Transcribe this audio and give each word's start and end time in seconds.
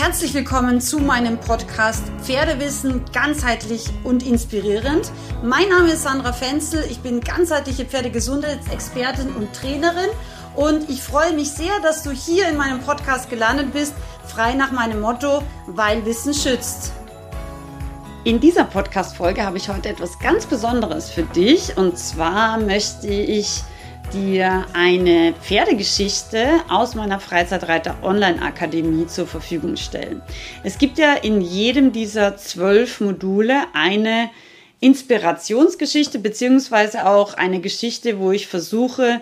Herzlich 0.00 0.32
willkommen 0.32 0.80
zu 0.80 1.00
meinem 1.00 1.40
Podcast 1.40 2.04
Pferdewissen 2.22 3.04
ganzheitlich 3.12 3.90
und 4.04 4.24
inspirierend. 4.24 5.10
Mein 5.42 5.68
Name 5.70 5.88
ist 5.88 6.04
Sandra 6.04 6.32
Fenzel, 6.32 6.84
ich 6.88 7.00
bin 7.00 7.20
ganzheitliche 7.20 7.84
Pferdegesundheitsexpertin 7.84 9.34
und 9.34 9.52
Trainerin 9.52 10.08
und 10.54 10.88
ich 10.88 11.02
freue 11.02 11.32
mich 11.32 11.50
sehr, 11.50 11.72
dass 11.82 12.04
du 12.04 12.12
hier 12.12 12.48
in 12.48 12.56
meinem 12.56 12.78
Podcast 12.78 13.28
gelandet 13.28 13.72
bist, 13.72 13.92
frei 14.24 14.54
nach 14.54 14.70
meinem 14.70 15.00
Motto, 15.00 15.42
weil 15.66 16.06
Wissen 16.06 16.32
schützt. 16.32 16.92
In 18.22 18.38
dieser 18.38 18.66
Podcast-Folge 18.66 19.44
habe 19.44 19.56
ich 19.56 19.68
heute 19.68 19.88
etwas 19.88 20.20
ganz 20.20 20.46
Besonderes 20.46 21.10
für 21.10 21.24
dich 21.24 21.76
und 21.76 21.98
zwar 21.98 22.60
möchte 22.60 23.08
ich 23.08 23.64
dir 24.12 24.66
eine 24.72 25.34
Pferdegeschichte 25.42 26.60
aus 26.68 26.94
meiner 26.94 27.20
Freizeitreiter 27.20 27.96
Online 28.02 28.40
Akademie 28.40 29.06
zur 29.06 29.26
Verfügung 29.26 29.76
stellen. 29.76 30.22
Es 30.64 30.78
gibt 30.78 30.98
ja 30.98 31.14
in 31.14 31.40
jedem 31.40 31.92
dieser 31.92 32.36
zwölf 32.36 33.00
Module 33.00 33.64
eine 33.74 34.30
Inspirationsgeschichte 34.80 36.18
beziehungsweise 36.18 37.06
auch 37.06 37.34
eine 37.34 37.60
Geschichte, 37.60 38.18
wo 38.18 38.32
ich 38.32 38.46
versuche, 38.46 39.20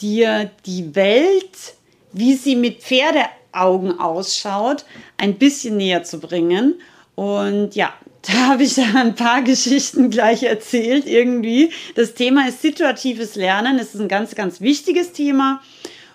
dir 0.00 0.50
die 0.66 0.94
Welt, 0.94 1.74
wie 2.12 2.34
sie 2.34 2.56
mit 2.56 2.82
Pferdeaugen 2.82 3.98
ausschaut, 3.98 4.84
ein 5.16 5.34
bisschen 5.34 5.76
näher 5.76 6.04
zu 6.04 6.20
bringen. 6.20 6.80
Und 7.14 7.74
ja, 7.74 7.92
da 8.26 8.48
habe 8.48 8.62
ich 8.62 8.74
da 8.74 8.84
ein 8.94 9.16
paar 9.16 9.42
Geschichten 9.42 10.10
gleich 10.10 10.44
erzählt 10.44 11.06
irgendwie. 11.06 11.72
Das 11.96 12.14
Thema 12.14 12.48
ist 12.48 12.62
situatives 12.62 13.34
Lernen. 13.34 13.78
Es 13.78 13.94
ist 13.94 14.00
ein 14.00 14.08
ganz, 14.08 14.36
ganz 14.36 14.60
wichtiges 14.60 15.12
Thema. 15.12 15.60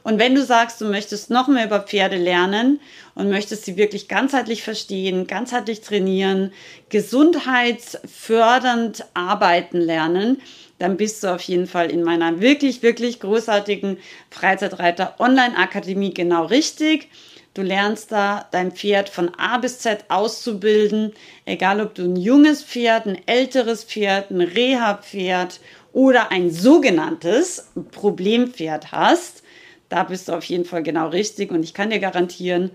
Und 0.03 0.19
wenn 0.19 0.35
du 0.35 0.41
sagst, 0.41 0.79
du 0.79 0.85
möchtest 0.85 1.29
noch 1.29 1.49
mehr 1.49 1.65
über 1.65 1.81
Pferde 1.81 2.15
lernen 2.15 2.79
und 3.13 3.29
möchtest 3.29 3.65
sie 3.65 3.75
wirklich 3.75 4.07
ganzheitlich 4.07 4.63
verstehen, 4.63 5.27
ganzheitlich 5.27 5.81
trainieren, 5.81 6.53
gesundheitsfördernd 6.87 9.03
arbeiten 9.13 9.81
lernen, 9.81 10.39
dann 10.79 10.95
bist 10.95 11.23
du 11.23 11.35
auf 11.35 11.41
jeden 11.41 11.67
Fall 11.67 11.91
in 11.91 12.03
meiner 12.03 12.39
wirklich, 12.39 12.83
wirklich 12.83 13.19
großartigen 13.19 13.97
Freizeitreiter 14.29 15.15
Online 15.19 15.57
Akademie 15.57 16.13
genau 16.13 16.45
richtig. 16.45 17.09
Du 17.57 17.63
lernst 17.63 18.11
da 18.11 18.47
dein 18.51 18.71
Pferd 18.71 19.09
von 19.09 19.33
A 19.35 19.57
bis 19.57 19.79
Z 19.79 20.05
auszubilden, 20.09 21.13
egal 21.43 21.81
ob 21.81 21.95
du 21.95 22.03
ein 22.03 22.15
junges 22.15 22.61
Pferd, 22.61 23.07
ein 23.07 23.17
älteres 23.27 23.83
Pferd, 23.83 24.29
ein 24.29 24.41
Reha-Pferd 24.41 25.59
oder 25.91 26.31
ein 26.31 26.51
sogenanntes 26.51 27.69
Problempferd 27.91 28.91
hast. 28.91 29.41
Da 29.89 30.03
bist 30.03 30.27
du 30.27 30.33
auf 30.33 30.43
jeden 30.43 30.65
Fall 30.65 30.83
genau 30.83 31.07
richtig 31.07 31.49
und 31.49 31.63
ich 31.63 31.73
kann 31.73 31.89
dir 31.89 31.97
garantieren, 31.97 32.69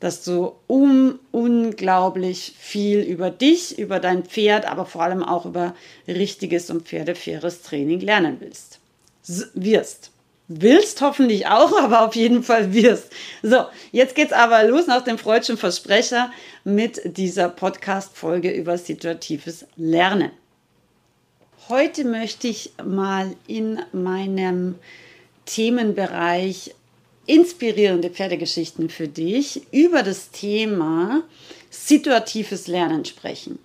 dass 0.00 0.22
du 0.22 0.52
um 0.66 1.18
unglaublich 1.32 2.52
viel 2.58 3.00
über 3.00 3.30
dich, 3.30 3.78
über 3.78 4.00
dein 4.00 4.24
Pferd, 4.24 4.66
aber 4.66 4.84
vor 4.84 5.02
allem 5.02 5.24
auch 5.24 5.46
über 5.46 5.74
richtiges 6.06 6.68
und 6.68 6.86
pferdefaires 6.86 7.62
Training 7.62 8.00
lernen 8.00 8.36
willst. 8.40 8.80
wirst 9.54 10.10
willst 10.48 11.00
hoffentlich 11.00 11.46
auch, 11.46 11.76
aber 11.82 12.06
auf 12.06 12.14
jeden 12.14 12.42
Fall 12.42 12.72
wirst. 12.72 13.10
So, 13.42 13.66
jetzt 13.92 14.14
geht's 14.14 14.32
aber 14.32 14.64
los 14.64 14.86
nach 14.86 15.02
dem 15.02 15.18
freudschen 15.18 15.56
Versprecher 15.56 16.30
mit 16.64 17.00
dieser 17.16 17.48
Podcast-Folge 17.48 18.50
über 18.50 18.78
situatives 18.78 19.66
Lernen. 19.76 20.30
Heute 21.68 22.04
möchte 22.04 22.46
ich 22.46 22.72
mal 22.84 23.34
in 23.48 23.80
meinem 23.92 24.76
Themenbereich 25.46 26.74
inspirierende 27.26 28.10
Pferdegeschichten 28.10 28.88
für 28.88 29.08
dich 29.08 29.62
über 29.72 30.04
das 30.04 30.30
Thema 30.30 31.24
situatives 31.70 32.68
Lernen 32.68 33.04
sprechen. 33.04 33.58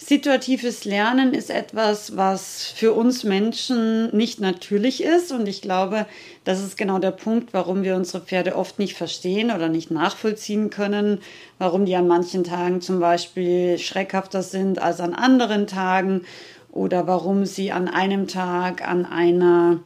Situatives 0.00 0.84
Lernen 0.84 1.34
ist 1.34 1.50
etwas, 1.50 2.16
was 2.16 2.66
für 2.68 2.92
uns 2.92 3.24
Menschen 3.24 4.16
nicht 4.16 4.40
natürlich 4.40 5.02
ist. 5.02 5.32
Und 5.32 5.48
ich 5.48 5.60
glaube, 5.60 6.06
das 6.44 6.62
ist 6.62 6.78
genau 6.78 7.00
der 7.00 7.10
Punkt, 7.10 7.52
warum 7.52 7.82
wir 7.82 7.96
unsere 7.96 8.22
Pferde 8.22 8.54
oft 8.54 8.78
nicht 8.78 8.94
verstehen 8.94 9.50
oder 9.50 9.68
nicht 9.68 9.90
nachvollziehen 9.90 10.70
können, 10.70 11.18
warum 11.58 11.84
die 11.84 11.96
an 11.96 12.06
manchen 12.06 12.44
Tagen 12.44 12.80
zum 12.80 13.00
Beispiel 13.00 13.76
schreckhafter 13.76 14.44
sind 14.44 14.80
als 14.80 15.00
an 15.00 15.14
anderen 15.14 15.66
Tagen 15.66 16.22
oder 16.70 17.08
warum 17.08 17.44
sie 17.44 17.72
an 17.72 17.88
einem 17.88 18.28
Tag 18.28 18.86
an 18.86 19.04
einer 19.04 19.80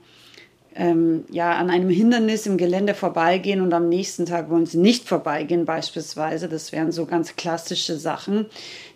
ähm, 0.74 1.24
ja, 1.30 1.52
an 1.52 1.70
einem 1.70 1.90
Hindernis 1.90 2.46
im 2.46 2.56
Gelände 2.56 2.94
vorbeigehen 2.94 3.60
und 3.60 3.72
am 3.72 3.88
nächsten 3.88 4.26
Tag 4.26 4.50
wollen 4.50 4.66
sie 4.66 4.78
nicht 4.78 5.08
vorbeigehen 5.08 5.64
beispielsweise. 5.64 6.48
Das 6.48 6.72
wären 6.72 6.92
so 6.92 7.06
ganz 7.06 7.36
klassische 7.36 7.96
Sachen, 7.96 8.46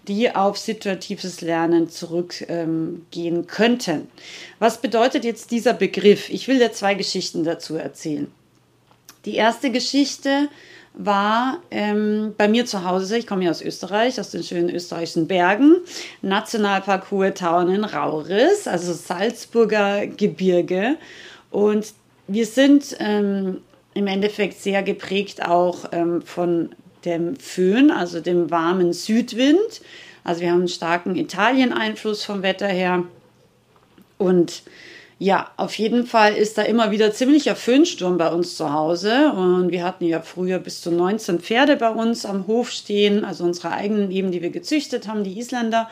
die 0.09 0.35
auf 0.35 0.59
situatives 0.59 1.41
Lernen 1.41 1.89
zurückgehen 1.89 3.05
ähm, 3.11 3.47
könnten. 3.47 4.09
Was 4.59 4.81
bedeutet 4.81 5.25
jetzt 5.25 5.51
dieser 5.51 5.75
Begriff? 5.75 6.31
Ich 6.31 6.49
will 6.49 6.59
dir 6.59 6.73
zwei 6.73 6.95
Geschichten 6.95 7.45
dazu 7.45 7.77
erzählen. 7.77 8.29
Die 9.25 9.35
erste 9.35 9.71
Geschichte 9.71 10.49
war 10.97 11.59
ähm, 11.71 12.35
bei 12.39 12.49
mir 12.49 12.65
zu 12.65 12.85
Hause. 12.85 13.19
Ich 13.19 13.27
komme 13.27 13.45
ja 13.45 13.51
aus 13.51 13.61
Österreich, 13.61 14.19
aus 14.19 14.31
den 14.31 14.43
schönen 14.43 14.71
österreichischen 14.71 15.27
Bergen. 15.27 15.77
Nationalpark 16.23 17.11
Hohe 17.11 17.35
Tauern 17.35 17.85
Rauris, 17.85 18.67
also 18.67 18.93
Salzburger 18.95 20.07
Gebirge. 20.07 20.97
Und 21.57 21.95
wir 22.29 22.45
sind 22.45 22.95
ähm, 23.01 23.63
im 23.95 24.07
Endeffekt 24.07 24.61
sehr 24.61 24.83
geprägt 24.83 25.43
auch 25.43 25.87
ähm, 25.91 26.21
von 26.21 26.75
dem 27.07 27.37
Föhn, 27.37 27.91
also 27.91 28.21
dem 28.21 28.51
warmen 28.51 28.93
Südwind. 28.93 29.81
Also 30.23 30.43
wir 30.43 30.51
haben 30.51 30.59
einen 30.59 30.69
starken 30.69 31.17
Italien-Einfluss 31.17 32.25
vom 32.25 32.43
Wetter 32.43 32.69
her. 32.69 33.05
Und 34.19 34.65
ja, 35.19 35.51
auf 35.57 35.79
jeden 35.79 36.05
Fall 36.05 36.35
ist 36.35 36.59
da 36.59 36.63
immer 36.63 36.91
wieder 36.91 37.15
ziemlicher 37.15 37.57
Föhnsturm 37.57 38.19
bei 38.19 38.29
uns 38.29 38.59
zu 38.59 38.75
Hause. 38.75 39.33
Und 39.33 39.71
wir 39.71 39.83
hatten 39.83 40.05
ja 40.05 40.21
früher 40.21 40.59
bis 40.59 40.83
zu 40.83 40.91
19 40.91 41.41
Pferde 41.41 41.77
bei 41.77 41.89
uns 41.89 42.27
am 42.27 42.47
Hof 42.49 42.71
stehen, 42.71 43.25
also 43.25 43.45
unsere 43.45 43.71
eigenen 43.71 44.11
eben, 44.11 44.31
die 44.31 44.43
wir 44.43 44.51
gezüchtet 44.51 45.09
haben, 45.09 45.25
die 45.25 45.39
Isländer. 45.39 45.89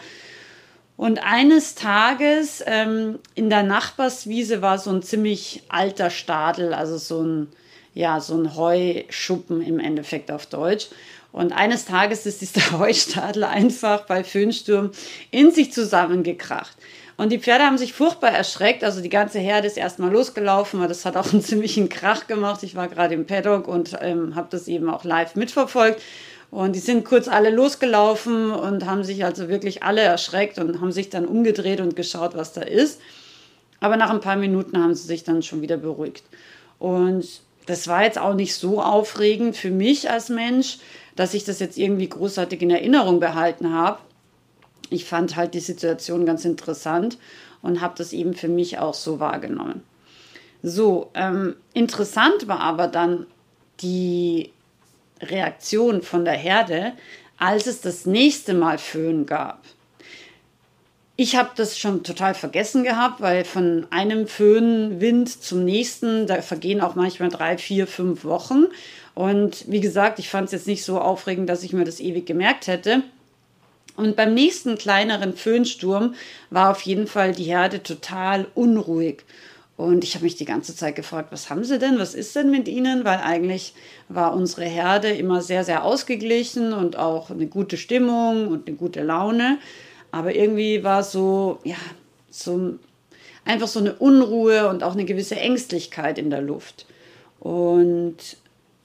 Und 0.97 1.23
eines 1.25 1.75
Tages 1.75 2.63
ähm, 2.67 3.19
in 3.35 3.51
der 3.51 3.63
Nachbarswiese 3.65 4.63
war 4.63 4.79
so 4.79 4.91
ein 4.91 5.03
ziemlich 5.03 5.63
alter 5.69 6.11
Stadel, 6.11 6.73
also 6.73 6.99
so 6.99 7.23
ein, 7.23 7.49
ja, 7.95 8.21
so 8.21 8.37
ein 8.37 8.55
Heuschuppen 8.55 9.61
im 9.61 9.81
Endeffekt 9.81 10.31
auf 10.31 10.47
Deutsch. 10.47 10.89
Und 11.33 11.53
eines 11.53 11.85
Tages 11.85 12.27
ist 12.27 12.43
dieser 12.43 12.71
Heustadel 12.79 13.43
einfach 13.43 14.07
bei 14.07 14.23
Föhnsturm 14.23 14.93
in 15.33 15.51
sich 15.51 15.73
zusammengekracht. 15.73 16.77
Und 17.17 17.31
die 17.31 17.39
Pferde 17.39 17.65
haben 17.65 17.79
sich 17.79 17.93
furchtbar 17.93 18.31
erschreckt. 18.31 18.85
Also 18.85 19.01
die 19.01 19.09
ganze 19.09 19.39
Herde 19.39 19.67
ist 19.67 19.77
erstmal 19.77 20.13
losgelaufen, 20.13 20.81
weil 20.81 20.89
das 20.89 21.05
hat 21.05 21.17
auch 21.17 21.33
einen 21.33 21.43
ziemlichen 21.45 21.89
Krach 21.89 22.29
gemacht. 22.29 22.63
Ich 22.63 22.77
war 22.77 22.89
gerade 22.89 23.15
im 23.15 23.27
Paddock 23.27 23.67
und 23.67 23.97
ähm, 24.01 24.37
habe 24.37 24.49
das 24.51 24.69
eben 24.69 24.89
auch 24.89 25.05
live 25.05 25.35
mitverfolgt. 25.35 26.01
Und 26.55 26.77
die 26.77 26.81
sind 26.81 27.05
kurz 27.05 27.27
alle 27.27 27.51
losgelaufen 27.51 28.53
und 28.53 28.87
haben 28.87 29.03
sich 29.03 29.25
also 29.25 29.49
wirklich 29.49 29.83
alle 29.83 30.03
erschreckt 30.03 30.61
und 30.61 30.81
haben 30.81 30.93
sich 30.93 31.11
dann 31.11 31.27
umgedreht 31.27 31.81
und 31.81 31.97
geschaut, 31.97 32.37
was 32.37 32.53
da 32.53 32.61
ist. 32.61 33.01
Aber 33.81 33.97
nach 33.97 34.11
ein 34.11 34.21
paar 34.21 34.37
Minuten 34.37 34.79
haben 34.81 34.95
sie 34.95 35.09
sich 35.09 35.25
dann 35.25 35.43
schon 35.43 35.63
wieder 35.63 35.77
beruhigt. 35.77 36.23
Und 36.79 37.27
das 37.67 37.89
war 37.89 38.05
jetzt 38.05 38.21
auch 38.21 38.35
nicht 38.35 38.55
so 38.55 38.81
aufregend 38.81 39.57
für 39.57 39.73
mich 39.73 40.09
als 40.09 40.29
Mensch, 40.29 40.79
dass 41.17 41.35
ich 41.35 41.43
das 41.43 41.59
jetzt 41.59 41.77
irgendwie 41.77 42.09
großartig 42.09 42.63
in 42.63 42.71
Erinnerung 42.71 43.19
behalten 43.19 43.73
habe. 43.73 43.99
Ich 44.91 45.07
fand 45.07 45.35
halt 45.35 45.55
die 45.55 45.61
Situation 45.61 46.25
ganz 46.25 46.45
interessant 46.45 47.19
und 47.63 47.81
habe 47.81 47.95
das 47.99 48.13
eben 48.13 48.35
für 48.35 48.49
mich 48.49 48.79
auch 48.79 48.95
so 48.95 49.19
wahrgenommen. 49.19 49.83
So, 50.63 51.11
ähm, 51.15 51.57
interessant 51.73 52.47
war 52.47 52.61
aber 52.61 52.87
dann 52.87 53.27
die 53.81 54.53
Reaktion 55.21 56.03
von 56.03 56.25
der 56.25 56.35
Herde, 56.35 56.93
als 57.39 57.67
es 57.67 57.81
das 57.81 58.07
nächste 58.07 58.55
Mal 58.55 58.79
Föhn 58.79 59.27
gab. 59.27 59.61
Ich 61.17 61.37
habe 61.37 61.51
das 61.55 61.79
schon 61.79 62.03
total 62.03 62.35
vergessen 62.35 62.83
gehabt, 62.83 63.21
weil 63.21 63.45
von 63.45 63.87
einem 63.91 64.27
Föhnwind 64.27 65.31
zum 65.43 65.65
nächsten, 65.65 66.27
da 66.27 66.43
vergehen 66.43 66.81
auch 66.81 66.97
manchmal 66.97 67.29
drei, 67.29 67.57
vier, 67.57 67.87
fünf 67.87 68.25
Wochen. 68.25 68.65
Und 69.15 69.65
wie 69.69 69.81
gesagt, 69.81 70.19
ich 70.19 70.29
fand 70.29 70.47
es 70.47 70.53
jetzt 70.53 70.67
nicht 70.67 70.85
so 70.85 71.01
aufregend, 71.01 71.49
dass 71.49 71.63
ich 71.63 71.73
mir 71.73 71.85
das 71.85 72.01
ewig 72.01 72.27
gemerkt 72.27 72.67
hätte. 72.67 73.03
Und 73.97 74.17
beim 74.17 74.35
nächsten 74.35 74.77
kleineren 74.77 75.37
Föhnsturm 75.37 76.17
war 76.51 76.73
auf 76.73 76.83
jeden 76.83 77.07
Fall 77.07 77.31
die 77.31 77.45
Herde 77.45 77.81
total 77.81 78.49
unruhig. 78.55 79.23
Und 79.77 80.05
ich 80.05 80.15
habe 80.15 80.25
mich 80.25 80.37
die 80.37 80.45
ganze 80.45 80.77
Zeit 80.77 80.95
gefragt, 80.95 81.33
was 81.33 81.51
haben 81.51 81.65
sie 81.65 81.79
denn? 81.79 81.99
Was 81.99 82.15
ist 82.15 82.37
denn 82.37 82.51
mit 82.51 82.69
ihnen? 82.69 83.05
Weil 83.05 83.19
eigentlich 83.19 83.75
war 84.09 84.35
unsere 84.35 84.65
Herde 84.65 85.09
immer 85.09 85.43
sehr, 85.43 85.65
sehr 85.65 85.85
ausgeglichen 85.85 86.73
und 86.73 86.97
auch 86.97 87.31
eine 87.31 87.47
gute 87.47 87.77
Stimmung 87.77 88.47
und 88.49 88.69
eine 88.69 88.77
gute 88.77 89.03
Laune. 89.03 89.59
Aber 90.13 90.35
irgendwie 90.35 90.85
war 90.85 91.03
so, 91.03 91.59
ja, 91.65 91.77
so 92.31 92.79
einfach 93.45 93.67
so 93.67 93.81
eine 93.81 93.95
Unruhe 93.95 94.69
und 94.69 94.85
auch 94.85 94.93
eine 94.93 95.05
gewisse 95.05 95.37
Ängstlichkeit 95.37 96.19
in 96.19 96.31
der 96.31 96.41
Luft. 96.41 96.87
Und 97.41 98.17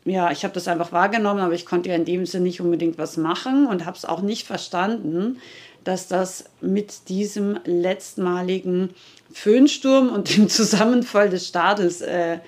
ja, 0.06 0.32
ich 0.32 0.44
habe 0.44 0.56
das 0.56 0.68
einfach 0.68 0.92
wahrgenommen, 0.92 1.40
aber 1.42 1.54
ich 1.54 1.68
konnte 1.68 1.90
ja 1.90 1.96
in 1.96 2.06
dem 2.06 2.26
Sinne 2.26 2.46
nicht 2.46 2.62
unbedingt 2.62 2.98
was 2.98 3.16
machen 3.16 3.68
und 3.68 3.86
habe 3.86 3.96
es 3.96 4.06
auch 4.06 4.22
nicht 4.22 4.48
verstanden, 4.48 5.38
dass 5.84 6.08
das 6.08 6.46
mit 6.62 7.10
diesem 7.10 7.60
letztmaligen 7.64 8.90
Föhnsturm 9.32 10.10
und 10.10 10.36
dem 10.36 10.50
Zusammenfall 10.50 11.30
des 11.30 11.48
Stadels 11.48 12.02
äh, 12.02 12.40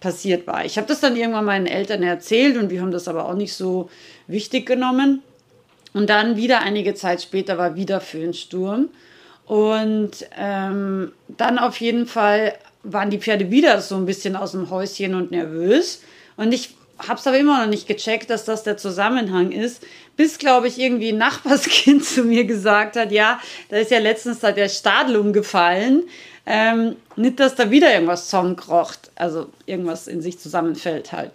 passiert 0.00 0.46
war. 0.46 0.64
Ich 0.64 0.76
habe 0.78 0.88
das 0.88 1.00
dann 1.00 1.16
irgendwann 1.16 1.44
meinen 1.44 1.66
Eltern 1.66 2.02
erzählt 2.02 2.56
und 2.56 2.70
die 2.70 2.80
haben 2.80 2.90
das 2.90 3.08
aber 3.08 3.26
auch 3.26 3.34
nicht 3.34 3.54
so 3.54 3.90
wichtig 4.26 4.66
genommen. 4.66 5.22
Und 5.92 6.08
dann 6.08 6.36
wieder 6.36 6.60
einige 6.60 6.94
Zeit 6.94 7.20
später 7.20 7.58
war 7.58 7.74
wieder 7.74 8.00
Föhnsturm. 8.00 8.88
Und 9.44 10.26
ähm, 10.38 11.12
dann 11.28 11.58
auf 11.58 11.80
jeden 11.80 12.06
Fall 12.06 12.54
waren 12.82 13.10
die 13.10 13.18
Pferde 13.18 13.50
wieder 13.50 13.80
so 13.80 13.96
ein 13.96 14.06
bisschen 14.06 14.36
aus 14.36 14.52
dem 14.52 14.70
Häuschen 14.70 15.14
und 15.14 15.32
nervös. 15.32 16.02
Und 16.36 16.52
ich 16.52 16.76
habe 17.08 17.18
es 17.18 17.26
aber 17.26 17.38
immer 17.38 17.62
noch 17.62 17.70
nicht 17.70 17.86
gecheckt, 17.86 18.30
dass 18.30 18.44
das 18.44 18.62
der 18.62 18.76
Zusammenhang 18.76 19.52
ist, 19.52 19.82
bis, 20.16 20.38
glaube 20.38 20.68
ich, 20.68 20.78
irgendwie 20.78 21.10
ein 21.10 21.18
Nachbarskind 21.18 22.04
zu 22.04 22.24
mir 22.24 22.44
gesagt 22.44 22.96
hat, 22.96 23.12
ja, 23.12 23.40
da 23.68 23.76
ist 23.76 23.90
ja 23.90 23.98
letztens 23.98 24.40
da 24.40 24.52
der 24.52 24.68
Stadel 24.68 25.16
umgefallen. 25.16 26.04
Ähm, 26.46 26.96
nicht, 27.16 27.38
dass 27.38 27.54
da 27.54 27.70
wieder 27.70 27.92
irgendwas 27.92 28.24
zusammenkrocht, 28.24 29.10
also 29.14 29.48
irgendwas 29.66 30.08
in 30.08 30.22
sich 30.22 30.38
zusammenfällt 30.38 31.12
halt. 31.12 31.32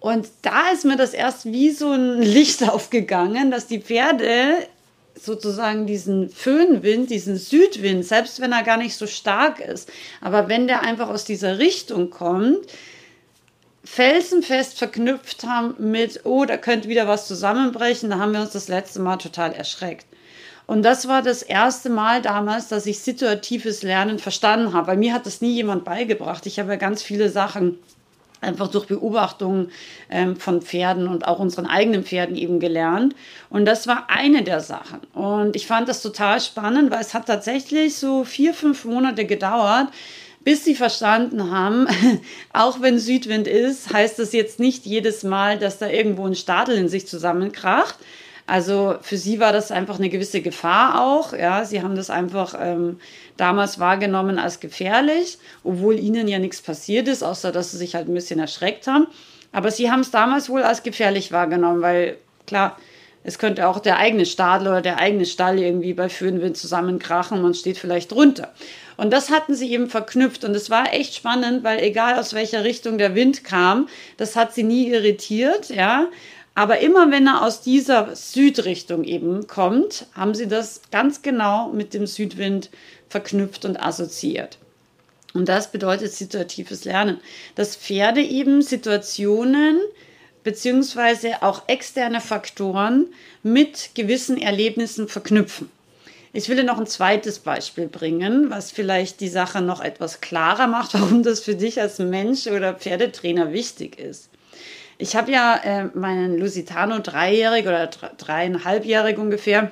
Und 0.00 0.28
da 0.42 0.70
ist 0.70 0.84
mir 0.84 0.96
das 0.96 1.14
erst 1.14 1.46
wie 1.46 1.70
so 1.70 1.90
ein 1.92 2.22
Licht 2.22 2.68
aufgegangen, 2.68 3.50
dass 3.50 3.66
die 3.66 3.80
Pferde 3.80 4.54
sozusagen 5.20 5.86
diesen 5.86 6.30
Föhnwind, 6.30 7.10
diesen 7.10 7.36
Südwind, 7.36 8.04
selbst 8.04 8.40
wenn 8.40 8.52
er 8.52 8.62
gar 8.62 8.76
nicht 8.76 8.96
so 8.96 9.06
stark 9.06 9.58
ist, 9.58 9.90
aber 10.20 10.48
wenn 10.48 10.68
der 10.68 10.82
einfach 10.82 11.08
aus 11.08 11.24
dieser 11.24 11.58
Richtung 11.58 12.10
kommt, 12.10 12.66
felsenfest 13.90 14.78
verknüpft 14.78 15.44
haben 15.44 15.74
mit, 15.78 16.20
oh, 16.24 16.44
da 16.44 16.58
könnte 16.58 16.88
wieder 16.88 17.08
was 17.08 17.26
zusammenbrechen, 17.26 18.10
da 18.10 18.18
haben 18.18 18.32
wir 18.32 18.42
uns 18.42 18.50
das 18.50 18.68
letzte 18.68 19.00
Mal 19.00 19.16
total 19.16 19.52
erschreckt. 19.54 20.06
Und 20.66 20.82
das 20.82 21.08
war 21.08 21.22
das 21.22 21.42
erste 21.42 21.88
Mal 21.88 22.20
damals, 22.20 22.68
dass 22.68 22.84
ich 22.84 22.98
situatives 22.98 23.82
Lernen 23.82 24.18
verstanden 24.18 24.74
habe. 24.74 24.88
Bei 24.88 24.96
mir 24.96 25.14
hat 25.14 25.24
das 25.24 25.40
nie 25.40 25.54
jemand 25.54 25.84
beigebracht. 25.84 26.44
Ich 26.44 26.58
habe 26.58 26.68
ja 26.68 26.76
ganz 26.76 27.02
viele 27.02 27.30
Sachen 27.30 27.78
einfach 28.42 28.68
durch 28.68 28.86
Beobachtungen 28.86 29.70
ähm, 30.10 30.36
von 30.36 30.60
Pferden 30.60 31.08
und 31.08 31.26
auch 31.26 31.38
unseren 31.38 31.66
eigenen 31.66 32.04
Pferden 32.04 32.36
eben 32.36 32.60
gelernt. 32.60 33.16
Und 33.48 33.64
das 33.64 33.86
war 33.86 34.10
eine 34.10 34.42
der 34.42 34.60
Sachen. 34.60 35.00
Und 35.14 35.56
ich 35.56 35.66
fand 35.66 35.88
das 35.88 36.02
total 36.02 36.40
spannend, 36.42 36.90
weil 36.90 37.00
es 37.00 37.14
hat 37.14 37.26
tatsächlich 37.26 37.96
so 37.96 38.24
vier, 38.24 38.52
fünf 38.52 38.84
Monate 38.84 39.24
gedauert, 39.24 39.88
bis 40.48 40.64
sie 40.64 40.74
verstanden 40.74 41.50
haben, 41.50 41.86
auch 42.54 42.80
wenn 42.80 42.98
Südwind 42.98 43.46
ist, 43.46 43.92
heißt 43.92 44.18
das 44.18 44.32
jetzt 44.32 44.58
nicht 44.58 44.86
jedes 44.86 45.22
Mal, 45.22 45.58
dass 45.58 45.76
da 45.76 45.90
irgendwo 45.90 46.24
ein 46.24 46.34
Stadel 46.34 46.78
in 46.78 46.88
sich 46.88 47.06
zusammenkracht, 47.06 47.96
also 48.46 48.94
für 49.02 49.18
sie 49.18 49.40
war 49.40 49.52
das 49.52 49.70
einfach 49.70 49.98
eine 49.98 50.08
gewisse 50.08 50.40
Gefahr 50.40 51.02
auch. 51.02 51.34
Ja, 51.34 51.66
sie 51.66 51.82
haben 51.82 51.96
das 51.96 52.08
einfach 52.08 52.54
ähm, 52.58 52.98
damals 53.36 53.78
wahrgenommen 53.78 54.38
als 54.38 54.58
gefährlich, 54.58 55.36
obwohl 55.64 55.98
ihnen 55.98 56.26
ja 56.28 56.38
nichts 56.38 56.62
passiert 56.62 57.08
ist, 57.08 57.22
außer 57.22 57.52
dass 57.52 57.72
sie 57.72 57.76
sich 57.76 57.94
halt 57.94 58.08
ein 58.08 58.14
bisschen 58.14 58.40
erschreckt 58.40 58.86
haben. 58.86 59.06
Aber 59.52 59.70
sie 59.70 59.90
haben 59.90 60.00
es 60.00 60.10
damals 60.10 60.48
wohl 60.48 60.62
als 60.62 60.82
gefährlich 60.82 61.30
wahrgenommen, 61.30 61.82
weil 61.82 62.16
klar, 62.46 62.78
es 63.28 63.38
könnte 63.38 63.68
auch 63.68 63.78
der 63.78 63.98
eigene 63.98 64.24
Stadel 64.24 64.68
oder 64.68 64.80
der 64.80 64.98
eigene 64.98 65.26
Stall 65.26 65.58
irgendwie 65.58 65.92
bei 65.92 66.08
Föhnwind 66.08 66.56
zusammenkrachen 66.56 67.36
und 67.36 67.42
man 67.42 67.52
steht 67.52 67.76
vielleicht 67.76 68.10
drunter. 68.10 68.54
Und 68.96 69.12
das 69.12 69.28
hatten 69.28 69.54
sie 69.54 69.70
eben 69.70 69.90
verknüpft 69.90 70.44
und 70.44 70.56
es 70.56 70.70
war 70.70 70.94
echt 70.94 71.14
spannend, 71.14 71.62
weil 71.62 71.78
egal 71.80 72.18
aus 72.18 72.32
welcher 72.32 72.64
Richtung 72.64 72.96
der 72.96 73.14
Wind 73.14 73.44
kam, 73.44 73.86
das 74.16 74.34
hat 74.34 74.54
sie 74.54 74.62
nie 74.62 74.88
irritiert, 74.88 75.68
ja. 75.68 76.06
Aber 76.54 76.78
immer 76.78 77.10
wenn 77.10 77.26
er 77.26 77.44
aus 77.44 77.60
dieser 77.60 78.16
Südrichtung 78.16 79.04
eben 79.04 79.46
kommt, 79.46 80.06
haben 80.14 80.34
sie 80.34 80.48
das 80.48 80.80
ganz 80.90 81.20
genau 81.20 81.68
mit 81.68 81.92
dem 81.92 82.06
Südwind 82.06 82.70
verknüpft 83.10 83.66
und 83.66 83.78
assoziiert. 83.78 84.56
Und 85.34 85.50
das 85.50 85.70
bedeutet 85.70 86.14
situatives 86.14 86.86
Lernen, 86.86 87.20
dass 87.56 87.76
Pferde 87.76 88.22
eben 88.22 88.62
Situationen 88.62 89.80
beziehungsweise 90.48 91.42
auch 91.42 91.64
externe 91.66 92.22
Faktoren 92.22 93.08
mit 93.42 93.90
gewissen 93.94 94.40
Erlebnissen 94.40 95.06
verknüpfen. 95.06 95.70
Ich 96.32 96.48
will 96.48 96.56
dir 96.56 96.64
noch 96.64 96.78
ein 96.78 96.86
zweites 96.86 97.38
Beispiel 97.38 97.86
bringen, 97.86 98.48
was 98.48 98.72
vielleicht 98.72 99.20
die 99.20 99.28
Sache 99.28 99.60
noch 99.60 99.82
etwas 99.82 100.22
klarer 100.22 100.66
macht, 100.66 100.94
warum 100.98 101.22
das 101.22 101.40
für 101.40 101.54
dich 101.54 101.82
als 101.82 101.98
Mensch 101.98 102.46
oder 102.46 102.72
Pferdetrainer 102.72 103.52
wichtig 103.52 103.98
ist. 103.98 104.30
Ich 104.96 105.16
habe 105.16 105.30
ja 105.30 105.60
äh, 105.62 105.84
meinen 105.92 106.38
Lusitano 106.38 107.00
dreijährig 107.00 107.66
oder 107.66 107.86
dreieinhalbjährig 107.86 109.18
ungefähr 109.18 109.70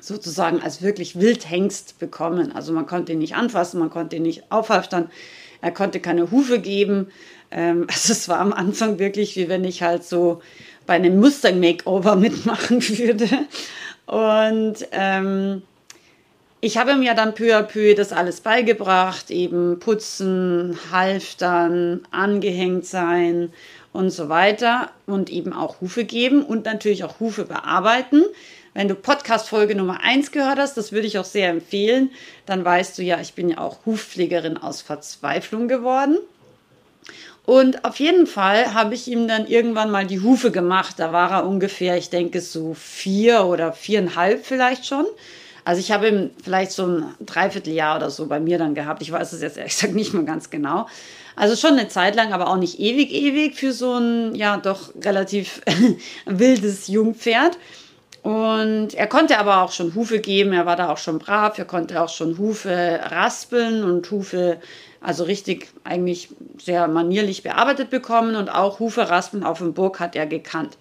sozusagen 0.00 0.62
als 0.62 0.80
wirklich 0.80 1.20
Wildhengst 1.20 1.98
bekommen. 1.98 2.52
Also 2.52 2.72
man 2.72 2.86
konnte 2.86 3.12
ihn 3.12 3.18
nicht 3.18 3.36
anfassen, 3.36 3.78
man 3.78 3.90
konnte 3.90 4.16
ihn 4.16 4.22
nicht 4.22 4.50
aufhalftern, 4.50 5.10
er 5.60 5.72
konnte 5.72 6.00
keine 6.00 6.30
Hufe 6.30 6.58
geben. 6.58 7.08
Ähm, 7.50 7.86
also 7.88 8.12
es 8.12 8.28
war 8.28 8.38
am 8.38 8.52
Anfang 8.52 8.98
wirklich, 8.98 9.36
wie 9.36 9.48
wenn 9.48 9.64
ich 9.64 9.82
halt 9.82 10.04
so 10.04 10.40
bei 10.86 10.94
einem 10.94 11.18
Mustang-Makeover 11.20 12.16
mitmachen 12.16 12.82
würde. 12.88 13.28
Und 14.06 14.86
ähm, 14.92 15.62
ich 16.60 16.76
habe 16.76 16.92
ja 17.02 17.14
dann 17.14 17.34
peu 17.34 17.56
à 17.56 17.62
peu 17.62 17.94
das 17.94 18.12
alles 18.12 18.40
beigebracht, 18.40 19.30
eben 19.30 19.78
putzen, 19.78 20.78
halftern, 20.92 22.02
angehängt 22.10 22.84
sein 22.84 23.52
und 23.92 24.10
so 24.10 24.28
weiter 24.28 24.90
und 25.06 25.30
eben 25.30 25.52
auch 25.52 25.80
Hufe 25.80 26.04
geben 26.04 26.42
und 26.42 26.66
natürlich 26.66 27.04
auch 27.04 27.18
Hufe 27.18 27.44
bearbeiten. 27.44 28.24
Wenn 28.74 28.88
du 28.88 28.94
Podcast-Folge 28.94 29.74
Nummer 29.74 30.00
1 30.02 30.32
gehört 30.32 30.58
hast, 30.58 30.76
das 30.76 30.92
würde 30.92 31.06
ich 31.06 31.18
auch 31.18 31.24
sehr 31.24 31.48
empfehlen, 31.48 32.10
dann 32.46 32.64
weißt 32.64 32.98
du 32.98 33.02
ja, 33.02 33.20
ich 33.20 33.34
bin 33.34 33.48
ja 33.48 33.58
auch 33.58 33.84
Hufpflegerin 33.84 34.56
aus 34.56 34.80
Verzweiflung 34.80 35.66
geworden. 35.66 36.18
Und 37.50 37.84
auf 37.84 37.98
jeden 37.98 38.28
Fall 38.28 38.74
habe 38.74 38.94
ich 38.94 39.08
ihm 39.08 39.26
dann 39.26 39.44
irgendwann 39.44 39.90
mal 39.90 40.06
die 40.06 40.20
Hufe 40.20 40.52
gemacht. 40.52 41.00
Da 41.00 41.12
war 41.12 41.32
er 41.32 41.46
ungefähr, 41.48 41.96
ich 41.96 42.08
denke, 42.08 42.40
so 42.40 42.74
vier 42.74 43.44
oder 43.44 43.72
viereinhalb 43.72 44.46
vielleicht 44.46 44.86
schon. 44.86 45.04
Also 45.64 45.80
ich 45.80 45.90
habe 45.90 46.06
ihm 46.06 46.30
vielleicht 46.44 46.70
so 46.70 46.86
ein 46.86 47.04
Dreivierteljahr 47.26 47.96
oder 47.96 48.08
so 48.08 48.26
bei 48.26 48.38
mir 48.38 48.56
dann 48.56 48.76
gehabt. 48.76 49.02
Ich 49.02 49.10
weiß 49.10 49.32
es 49.32 49.42
jetzt 49.42 49.56
ehrlich 49.56 49.72
gesagt 49.72 49.96
nicht 49.96 50.14
mehr 50.14 50.22
ganz 50.22 50.50
genau. 50.50 50.86
Also 51.34 51.56
schon 51.56 51.76
eine 51.76 51.88
Zeit 51.88 52.14
lang, 52.14 52.32
aber 52.32 52.46
auch 52.46 52.56
nicht 52.56 52.78
ewig, 52.78 53.10
ewig 53.10 53.56
für 53.56 53.72
so 53.72 53.94
ein, 53.94 54.36
ja, 54.36 54.56
doch 54.56 54.94
relativ 55.02 55.60
wildes 56.26 56.86
Jungpferd. 56.86 57.58
Und 58.22 58.94
er 58.94 59.06
konnte 59.06 59.38
aber 59.38 59.62
auch 59.62 59.72
schon 59.72 59.94
Hufe 59.94 60.20
geben, 60.20 60.52
er 60.52 60.66
war 60.66 60.76
da 60.76 60.90
auch 60.90 60.98
schon 60.98 61.18
brav, 61.18 61.58
er 61.58 61.64
konnte 61.64 62.02
auch 62.02 62.10
schon 62.10 62.36
Hufe 62.36 63.00
raspeln 63.02 63.82
und 63.82 64.10
Hufe, 64.10 64.60
also 65.00 65.24
richtig 65.24 65.68
eigentlich 65.84 66.28
sehr 66.58 66.86
manierlich 66.86 67.42
bearbeitet 67.42 67.88
bekommen 67.88 68.36
und 68.36 68.50
auch 68.50 68.78
Hufe 68.78 69.08
raspeln 69.08 69.42
auf 69.42 69.58
dem 69.58 69.72
Burg 69.72 70.00
hat 70.00 70.16
er 70.16 70.26
gekannt 70.26 70.76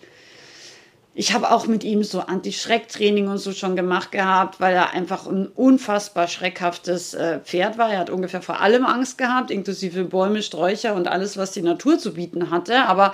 ich 1.19 1.34
habe 1.34 1.51
auch 1.51 1.67
mit 1.67 1.84
ihm 1.84 2.01
so 2.01 2.22
Anti-Schreck-Training 2.22 3.27
und 3.27 3.39
so 3.39 3.51
schon 3.51 3.75
gemacht 3.75 4.10
gehabt, 4.13 4.62
weil 4.62 4.74
er 4.74 4.93
einfach 4.93 5.27
ein 5.27 5.48
unfassbar 5.48 6.29
schreckhaftes 6.29 7.13
äh, 7.13 7.39
Pferd 7.39 7.77
war. 7.77 7.91
Er 7.91 8.00
hat 8.00 8.10
ungefähr 8.10 8.41
vor 8.41 8.62
allem 8.62 8.86
Angst 8.86 9.17
gehabt, 9.17 9.51
inklusive 9.51 10.05
Bäume, 10.05 10.41
Sträucher 10.41 10.96
und 10.96 11.10
alles, 11.10 11.36
was 11.36 11.51
die 11.51 11.62
Natur 11.62 12.00
zu 12.00 12.13
bieten 12.13 12.51
hatte. 12.51 12.86
Aber 12.86 13.13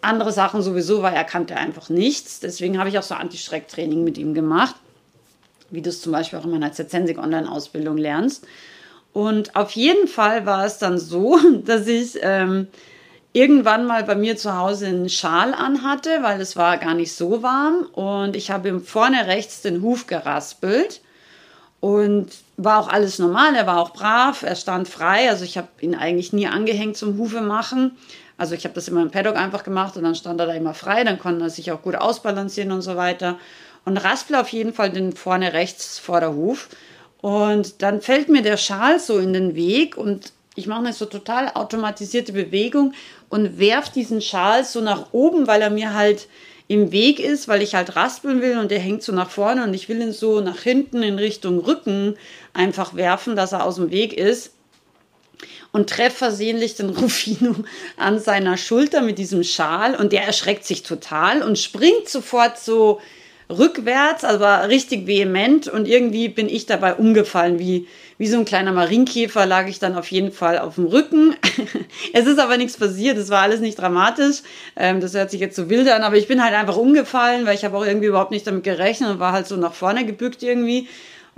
andere 0.00 0.32
Sachen 0.32 0.62
sowieso, 0.62 1.02
weil 1.02 1.14
er 1.14 1.24
kannte 1.24 1.56
einfach 1.56 1.88
nichts. 1.88 2.40
Deswegen 2.40 2.78
habe 2.78 2.88
ich 2.88 2.98
auch 2.98 3.02
so 3.02 3.14
Anti-Schreck-Training 3.14 4.04
mit 4.04 4.18
ihm 4.18 4.34
gemacht, 4.34 4.76
wie 5.70 5.82
du 5.82 5.90
es 5.90 6.02
zum 6.02 6.12
Beispiel 6.12 6.38
auch 6.38 6.44
in 6.44 6.50
meiner 6.50 6.72
Zensig 6.72 7.18
Online-Ausbildung 7.18 7.96
lernst. 7.96 8.46
Und 9.12 9.56
auf 9.56 9.72
jeden 9.72 10.06
Fall 10.06 10.46
war 10.46 10.64
es 10.64 10.78
dann 10.78 10.98
so, 10.98 11.38
dass 11.64 11.86
ich 11.86 12.18
ähm, 12.22 12.68
irgendwann 13.32 13.86
mal 13.86 14.04
bei 14.04 14.14
mir 14.14 14.36
zu 14.36 14.56
Hause 14.56 14.86
einen 14.86 15.08
Schal 15.08 15.54
anhatte, 15.54 16.18
weil 16.22 16.40
es 16.40 16.56
war 16.56 16.76
gar 16.78 16.94
nicht 16.94 17.14
so 17.14 17.42
warm. 17.42 17.86
Und 17.92 18.36
ich 18.36 18.50
habe 18.50 18.68
ihm 18.68 18.82
vorne 18.82 19.26
rechts 19.26 19.62
den 19.62 19.82
Huf 19.82 20.06
geraspelt. 20.06 21.00
Und 21.80 22.30
war 22.56 22.80
auch 22.80 22.88
alles 22.88 23.20
normal, 23.20 23.54
er 23.54 23.68
war 23.68 23.78
auch 23.78 23.92
brav, 23.92 24.42
er 24.42 24.56
stand 24.56 24.88
frei. 24.88 25.30
Also 25.30 25.44
ich 25.44 25.56
habe 25.56 25.68
ihn 25.80 25.94
eigentlich 25.94 26.32
nie 26.32 26.48
angehängt 26.48 26.96
zum 26.96 27.16
Hufe 27.18 27.40
machen. 27.40 27.96
Also 28.38 28.54
ich 28.54 28.64
habe 28.64 28.74
das 28.74 28.88
immer 28.88 29.02
im 29.02 29.10
Paddock 29.10 29.36
einfach 29.36 29.64
gemacht 29.64 29.96
und 29.96 30.04
dann 30.04 30.14
stand 30.14 30.40
er 30.40 30.46
da 30.46 30.54
immer 30.54 30.72
frei, 30.72 31.04
dann 31.04 31.18
konnte 31.18 31.44
er 31.44 31.50
sich 31.50 31.72
auch 31.72 31.82
gut 31.82 31.96
ausbalancieren 31.96 32.72
und 32.72 32.82
so 32.82 32.96
weiter. 32.96 33.36
Und 33.84 33.96
raspel 33.98 34.36
auf 34.36 34.48
jeden 34.48 34.72
Fall 34.72 34.90
den 34.90 35.12
vorne 35.12 35.52
rechts 35.52 35.98
Vorderhuf. 35.98 36.68
Und 37.20 37.82
dann 37.82 38.00
fällt 38.00 38.28
mir 38.28 38.42
der 38.42 38.56
Schal 38.56 39.00
so 39.00 39.18
in 39.18 39.32
den 39.32 39.56
Weg 39.56 39.96
und 39.96 40.32
ich 40.54 40.66
mache 40.66 40.80
eine 40.80 40.92
so 40.92 41.04
total 41.04 41.50
automatisierte 41.54 42.32
Bewegung 42.32 42.94
und 43.28 43.58
werf 43.58 43.90
diesen 43.90 44.20
Schal 44.20 44.64
so 44.64 44.80
nach 44.80 45.12
oben, 45.12 45.46
weil 45.46 45.62
er 45.62 45.70
mir 45.70 45.94
halt 45.94 46.28
im 46.68 46.92
Weg 46.92 47.18
ist, 47.18 47.48
weil 47.48 47.62
ich 47.62 47.74
halt 47.74 47.96
raspeln 47.96 48.42
will 48.42 48.58
und 48.58 48.70
der 48.70 48.78
hängt 48.78 49.02
so 49.02 49.12
nach 49.12 49.30
vorne 49.30 49.64
und 49.64 49.74
ich 49.74 49.88
will 49.88 50.00
ihn 50.00 50.12
so 50.12 50.40
nach 50.40 50.60
hinten 50.60 51.02
in 51.02 51.18
Richtung 51.18 51.58
Rücken 51.58 52.16
einfach 52.52 52.94
werfen, 52.94 53.36
dass 53.36 53.52
er 53.52 53.64
aus 53.64 53.76
dem 53.76 53.90
Weg 53.90 54.12
ist. 54.12 54.52
Und 55.72 55.90
treffe 55.90 56.16
versehentlich 56.16 56.74
den 56.74 56.90
Rufino 56.96 57.54
an 57.96 58.18
seiner 58.18 58.56
Schulter 58.56 59.02
mit 59.02 59.18
diesem 59.18 59.44
Schal 59.44 59.94
und 59.94 60.12
der 60.12 60.24
erschreckt 60.24 60.64
sich 60.64 60.82
total 60.82 61.42
und 61.42 61.58
springt 61.58 62.08
sofort 62.08 62.58
so 62.58 63.00
rückwärts, 63.50 64.24
also 64.24 64.44
richtig 64.44 65.06
vehement 65.06 65.68
und 65.68 65.88
irgendwie 65.88 66.28
bin 66.28 66.48
ich 66.48 66.66
dabei 66.66 66.94
umgefallen, 66.94 67.58
wie, 67.58 67.86
wie 68.18 68.26
so 68.26 68.36
ein 68.38 68.44
kleiner 68.44 68.72
Marienkäfer 68.72 69.46
lag 69.46 69.68
ich 69.68 69.78
dann 69.78 69.96
auf 69.96 70.10
jeden 70.10 70.32
Fall 70.32 70.58
auf 70.58 70.74
dem 70.74 70.86
Rücken. 70.86 71.34
es 72.12 72.26
ist 72.26 72.38
aber 72.38 72.58
nichts 72.58 72.76
passiert, 72.76 73.16
es 73.16 73.30
war 73.30 73.42
alles 73.42 73.60
nicht 73.60 73.78
dramatisch, 73.78 74.42
ähm, 74.76 75.00
das 75.00 75.14
hört 75.14 75.30
sich 75.30 75.40
jetzt 75.40 75.56
so 75.56 75.70
wild 75.70 75.88
an, 75.88 76.02
aber 76.02 76.16
ich 76.16 76.28
bin 76.28 76.44
halt 76.44 76.54
einfach 76.54 76.76
umgefallen, 76.76 77.46
weil 77.46 77.54
ich 77.54 77.64
habe 77.64 77.78
auch 77.78 77.86
irgendwie 77.86 78.08
überhaupt 78.08 78.32
nicht 78.32 78.46
damit 78.46 78.64
gerechnet 78.64 79.10
und 79.10 79.18
war 79.18 79.32
halt 79.32 79.46
so 79.46 79.56
nach 79.56 79.72
vorne 79.72 80.04
gebückt 80.04 80.42
irgendwie 80.42 80.86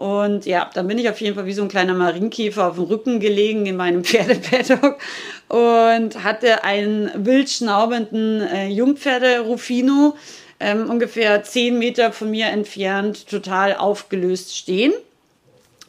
und 0.00 0.46
ja, 0.46 0.70
dann 0.72 0.88
bin 0.88 0.96
ich 0.96 1.10
auf 1.10 1.20
jeden 1.20 1.34
Fall 1.34 1.44
wie 1.44 1.52
so 1.52 1.60
ein 1.60 1.68
kleiner 1.68 1.92
Marienkäfer 1.92 2.68
auf 2.68 2.76
dem 2.76 2.84
Rücken 2.84 3.20
gelegen 3.20 3.66
in 3.66 3.76
meinem 3.76 4.02
Pferdepaddock 4.06 4.96
und 5.48 6.24
hatte 6.24 6.64
einen 6.64 7.10
wild 7.26 7.50
schnaubenden 7.50 8.40
äh, 8.40 8.68
Jungpferde 8.68 9.40
Rufino 9.40 10.16
ähm, 10.58 10.88
ungefähr 10.88 11.42
zehn 11.42 11.78
Meter 11.78 12.12
von 12.12 12.30
mir 12.30 12.46
entfernt 12.46 13.28
total 13.28 13.76
aufgelöst 13.76 14.56
stehen. 14.56 14.94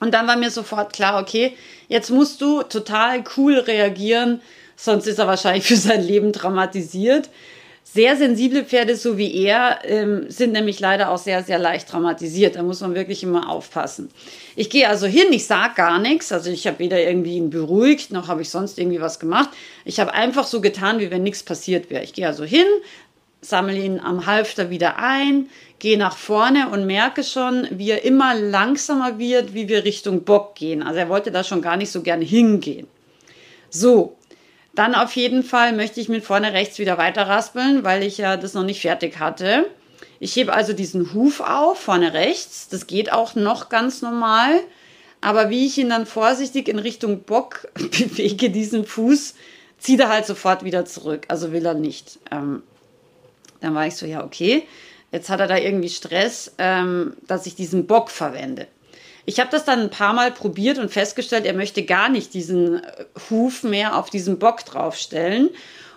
Und 0.02 0.14
dann 0.14 0.28
war 0.28 0.36
mir 0.36 0.52
sofort 0.52 0.92
klar, 0.92 1.22
okay, 1.22 1.56
jetzt 1.88 2.10
musst 2.10 2.42
du 2.42 2.64
total 2.64 3.24
cool 3.38 3.60
reagieren, 3.60 4.42
sonst 4.76 5.08
ist 5.08 5.20
er 5.20 5.28
wahrscheinlich 5.28 5.66
für 5.66 5.78
sein 5.78 6.04
Leben 6.04 6.34
traumatisiert. 6.34 7.30
Sehr 7.94 8.16
sensible 8.16 8.64
Pferde, 8.64 8.96
so 8.96 9.18
wie 9.18 9.36
er, 9.36 9.80
ähm, 9.84 10.30
sind 10.30 10.54
nämlich 10.54 10.80
leider 10.80 11.10
auch 11.10 11.18
sehr, 11.18 11.44
sehr 11.44 11.60
leicht 11.60 11.90
traumatisiert. 11.90 12.56
Da 12.56 12.64
muss 12.64 12.80
man 12.80 12.96
wirklich 12.96 13.22
immer 13.22 13.50
aufpassen. 13.50 14.08
Ich 14.56 14.70
gehe 14.70 14.88
also 14.88 15.08
hin, 15.08 15.28
ich 15.32 15.46
sage 15.46 15.74
gar 15.76 16.00
nichts. 16.00 16.32
Also 16.32 16.52
ich 16.52 16.66
habe 16.68 16.80
weder 16.80 17.04
irgendwie 17.04 17.36
ihn 17.36 17.50
beruhigt, 17.50 18.14
noch 18.14 18.30
habe 18.30 18.44
ich 18.44 18.50
sonst 18.50 18.80
irgendwie 18.80 19.02
was 19.02 19.20
gemacht. 19.20 19.50
Ich 19.84 20.00
habe 20.00 20.14
einfach 20.14 20.48
so 20.48 20.62
getan, 20.62 21.00
wie 21.00 21.12
wenn 21.12 21.24
nichts 21.24 21.44
passiert 21.44 21.90
wäre. 21.90 22.02
Ich 22.02 22.14
gehe 22.14 22.28
also 22.28 22.46
hin, 22.46 22.66
sammle 23.42 23.78
ihn 23.78 24.00
am 24.00 24.26
Halfter 24.26 24.70
wieder 24.70 24.98
ein, 24.98 25.50
gehe 25.80 25.98
nach 25.98 26.16
vorne 26.16 26.70
und 26.70 26.86
merke 26.86 27.26
schon, 27.26 27.68
wie 27.72 27.90
er 27.90 28.06
immer 28.06 28.36
langsamer 28.36 29.20
wird, 29.20 29.54
wie 29.54 29.68
wir 29.68 29.84
Richtung 29.84 30.24
Bock 30.24 30.56
gehen. 30.56 30.82
Also 30.82 31.00
er 31.00 31.10
wollte 31.10 31.32
da 31.32 31.44
schon 31.44 31.62
gar 31.62 31.76
nicht 31.76 31.92
so 31.92 32.02
gerne 32.04 32.24
hingehen. 32.24 32.88
So, 33.70 34.16
dann 34.74 34.96
auf 34.96 35.16
jeden 35.16 35.44
Fall 35.44 35.74
möchte 35.74 36.00
ich 36.00 36.10
mit 36.10 36.24
vorne 36.24 36.54
rechts 36.54 36.80
wieder 36.80 36.98
weiter 36.98 37.28
raspeln, 37.28 37.84
weil 37.84 38.04
ich 38.04 38.18
ja 38.18 38.38
das 38.38 38.54
noch 38.54 38.64
nicht 38.64 38.82
fertig 38.82 39.20
hatte. 39.20 39.66
Ich 40.20 40.36
hebe 40.36 40.54
also 40.54 40.74
diesen 40.74 41.14
Huf 41.14 41.42
auf, 41.42 41.80
vorne 41.80 42.14
rechts. 42.14 42.70
Das 42.70 42.88
geht 42.88 43.12
auch 43.12 43.36
noch 43.36 43.70
ganz 43.70 44.02
normal. 44.02 44.60
Aber 45.20 45.50
wie 45.50 45.66
ich 45.66 45.78
ihn 45.78 45.90
dann 45.90 46.06
vorsichtig 46.06 46.68
in 46.68 46.80
Richtung 46.80 47.24
Bock 47.24 47.68
bewege, 47.74 48.50
diesen 48.50 48.86
Fuß, 48.86 49.36
zieht 49.78 50.00
er 50.00 50.10
halt 50.10 50.26
sofort 50.26 50.64
wieder 50.64 50.86
zurück. 50.86 51.26
Also 51.28 51.52
will 51.52 51.66
er 51.66 51.74
nicht. 51.74 52.20
Ähm, 52.32 52.64
dann 53.60 53.76
war 53.76 53.88
ich 53.88 53.96
so, 53.96 54.06
ja, 54.06 54.24
okay. 54.24 54.64
Jetzt 55.12 55.30
hat 55.30 55.40
er 55.40 55.48
da 55.48 55.58
irgendwie 55.58 55.90
Stress, 55.90 56.54
ähm, 56.58 57.18
dass 57.28 57.46
ich 57.46 57.56
diesen 57.56 57.86
Bock 57.86 58.10
verwende. 58.10 58.68
Ich 59.26 59.40
habe 59.40 59.50
das 59.52 59.66
dann 59.66 59.82
ein 59.82 59.90
paar 59.90 60.14
Mal 60.14 60.32
probiert 60.32 60.78
und 60.78 60.92
festgestellt, 60.92 61.46
er 61.46 61.54
möchte 61.54 61.84
gar 61.84 62.10
nicht 62.10 62.34
diesen 62.34 62.84
äh, 62.84 63.06
Huf 63.30 63.64
mehr 63.64 63.96
auf 63.98 64.10
diesen 64.10 64.40
Bock 64.40 64.66
draufstellen. 64.66 65.50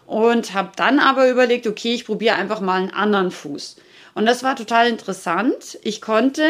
Und 0.07 0.53
habe 0.53 0.73
dann 0.77 0.99
aber 0.99 1.31
überlegt, 1.31 1.67
okay, 1.67 1.95
ich 1.95 2.05
probiere 2.05 2.37
einfach 2.37 2.61
mal 2.61 2.83
einen 2.83 2.91
anderen 2.91 3.31
Fuß. 3.31 3.77
Und 4.15 4.27
das 4.27 4.43
war 4.43 4.55
total 4.55 4.89
interessant. 4.89 5.79
Ich 5.83 6.03
konnte 6.03 6.45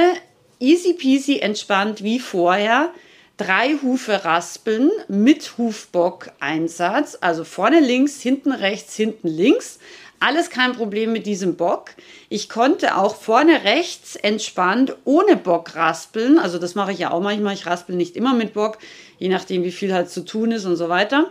easy 0.59 0.95
peasy 0.95 1.39
entspannt 1.39 2.03
wie 2.03 2.19
vorher 2.19 2.91
drei 3.37 3.77
Hufe 3.83 4.25
raspeln 4.25 4.91
mit 5.09 5.59
Hufbock-Einsatz. 5.59 7.19
Also 7.21 7.45
vorne 7.45 7.81
links, 7.81 8.21
hinten 8.21 8.53
rechts, 8.53 8.95
hinten 8.97 9.29
links. 9.29 9.79
Alles 10.27 10.49
kein 10.49 10.73
Problem 10.73 11.13
mit 11.13 11.27
diesem 11.27 11.57
Bock. 11.57 11.91
Ich 12.31 12.49
konnte 12.49 12.97
auch 12.97 13.15
vorne 13.15 13.65
rechts 13.65 14.17
entspannt 14.17 14.97
ohne 15.05 15.37
Bock 15.37 15.77
raspeln. 15.77 16.39
Also 16.39 16.59
das 16.59 16.75
mache 16.75 16.93
ich 16.93 16.99
ja 17.01 17.11
auch 17.11 17.21
manchmal. 17.21 17.53
Ich 17.53 17.67
raspel 17.67 17.95
nicht 17.95 18.17
immer 18.17 18.33
mit 18.33 18.55
Bock, 18.55 18.79
je 19.19 19.29
nachdem, 19.29 19.65
wie 19.65 19.71
viel 19.71 19.93
halt 19.93 20.09
zu 20.09 20.25
tun 20.25 20.51
ist 20.51 20.65
und 20.65 20.77
so 20.77 20.89
weiter. 20.89 21.27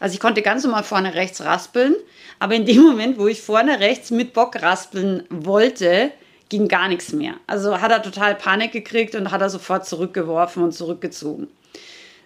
Also 0.00 0.12
ich 0.12 0.20
konnte 0.20 0.42
ganz 0.42 0.64
normal 0.64 0.84
vorne 0.84 1.14
rechts 1.14 1.42
raspeln, 1.42 1.94
aber 2.38 2.56
in 2.56 2.66
dem 2.66 2.82
Moment, 2.82 3.18
wo 3.18 3.26
ich 3.26 3.40
vorne 3.40 3.80
rechts 3.80 4.10
mit 4.10 4.34
Bock 4.34 4.60
raspeln 4.60 5.24
wollte, 5.30 6.10
ging 6.50 6.68
gar 6.68 6.88
nichts 6.88 7.14
mehr. 7.14 7.36
Also 7.46 7.80
hat 7.80 7.90
er 7.90 8.02
total 8.02 8.34
Panik 8.34 8.72
gekriegt 8.72 9.14
und 9.14 9.30
hat 9.30 9.40
er 9.40 9.48
sofort 9.48 9.86
zurückgeworfen 9.86 10.62
und 10.62 10.72
zurückgezogen. 10.72 11.48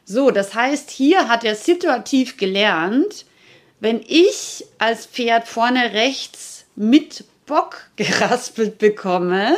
So, 0.04 0.32
das 0.32 0.56
heißt, 0.56 0.90
hier 0.90 1.28
hat 1.28 1.44
er 1.44 1.54
situativ 1.54 2.36
gelernt, 2.36 3.26
wenn 3.82 4.00
ich 4.06 4.64
als 4.78 5.06
Pferd 5.06 5.48
vorne 5.48 5.92
rechts 5.92 6.66
mit 6.76 7.24
Bock 7.46 7.90
geraspelt 7.96 8.78
bekomme, 8.78 9.56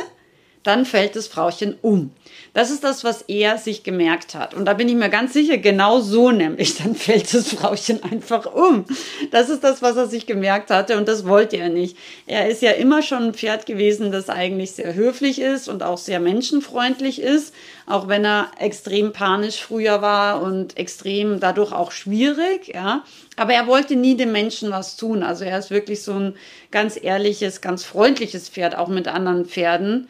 dann 0.65 0.85
fällt 0.85 1.15
das 1.15 1.27
Frauchen 1.27 1.75
um. 1.83 2.11
Das 2.55 2.71
ist 2.71 2.83
das, 2.83 3.03
was 3.03 3.21
er 3.21 3.59
sich 3.59 3.83
gemerkt 3.83 4.33
hat. 4.33 4.55
Und 4.55 4.65
da 4.65 4.73
bin 4.73 4.89
ich 4.89 4.95
mir 4.95 5.09
ganz 5.09 5.33
sicher, 5.33 5.59
genau 5.59 5.99
so 5.99 6.31
nämlich, 6.31 6.77
dann 6.77 6.95
fällt 6.95 7.31
das 7.35 7.49
Frauchen 7.49 8.01
einfach 8.03 8.51
um. 8.51 8.85
Das 9.29 9.49
ist 9.49 9.63
das, 9.63 9.83
was 9.83 9.95
er 9.95 10.07
sich 10.07 10.25
gemerkt 10.25 10.71
hatte 10.71 10.97
und 10.97 11.07
das 11.07 11.27
wollte 11.27 11.57
er 11.57 11.69
nicht. 11.69 11.95
Er 12.25 12.49
ist 12.49 12.63
ja 12.63 12.71
immer 12.71 13.03
schon 13.03 13.25
ein 13.25 13.33
Pferd 13.35 13.67
gewesen, 13.67 14.11
das 14.11 14.27
eigentlich 14.27 14.71
sehr 14.71 14.95
höflich 14.95 15.39
ist 15.39 15.69
und 15.69 15.83
auch 15.83 15.99
sehr 15.99 16.19
menschenfreundlich 16.19 17.21
ist, 17.21 17.53
auch 17.85 18.07
wenn 18.07 18.25
er 18.25 18.49
extrem 18.57 19.13
panisch 19.13 19.61
früher 19.61 20.01
war 20.01 20.41
und 20.41 20.77
extrem 20.77 21.39
dadurch 21.39 21.73
auch 21.73 21.91
schwierig, 21.91 22.69
ja. 22.73 23.03
Aber 23.35 23.53
er 23.53 23.67
wollte 23.67 23.95
nie 23.95 24.17
dem 24.17 24.31
Menschen 24.31 24.71
was 24.71 24.95
tun. 24.95 25.21
Also 25.21 25.43
er 25.43 25.59
ist 25.59 25.69
wirklich 25.69 26.01
so 26.01 26.13
ein 26.13 26.35
ganz 26.71 26.97
ehrliches, 26.99 27.61
ganz 27.61 27.83
freundliches 27.83 28.49
Pferd, 28.49 28.75
auch 28.75 28.87
mit 28.87 29.07
anderen 29.07 29.45
Pferden 29.45 30.07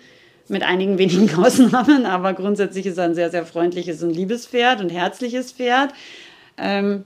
mit 0.47 0.63
einigen 0.63 0.97
wenigen 0.97 1.33
Ausnahmen, 1.43 2.05
aber 2.05 2.33
grundsätzlich 2.33 2.85
ist 2.85 2.97
er 2.97 3.05
ein 3.05 3.15
sehr, 3.15 3.31
sehr 3.31 3.45
freundliches 3.45 4.03
und 4.03 4.11
liebes 4.11 4.47
Pferd 4.47 4.81
und 4.81 4.89
herzliches 4.89 5.51
Pferd. 5.51 5.93
Ähm, 6.57 7.05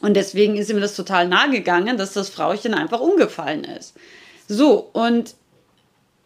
und 0.00 0.14
deswegen 0.14 0.56
ist 0.56 0.70
ihm 0.70 0.80
das 0.80 0.94
total 0.94 1.28
nahe 1.28 1.50
gegangen, 1.50 1.96
dass 1.96 2.12
das 2.12 2.30
Frauchen 2.30 2.74
einfach 2.74 3.00
umgefallen 3.00 3.64
ist. 3.64 3.94
So, 4.48 4.88
und 4.92 5.34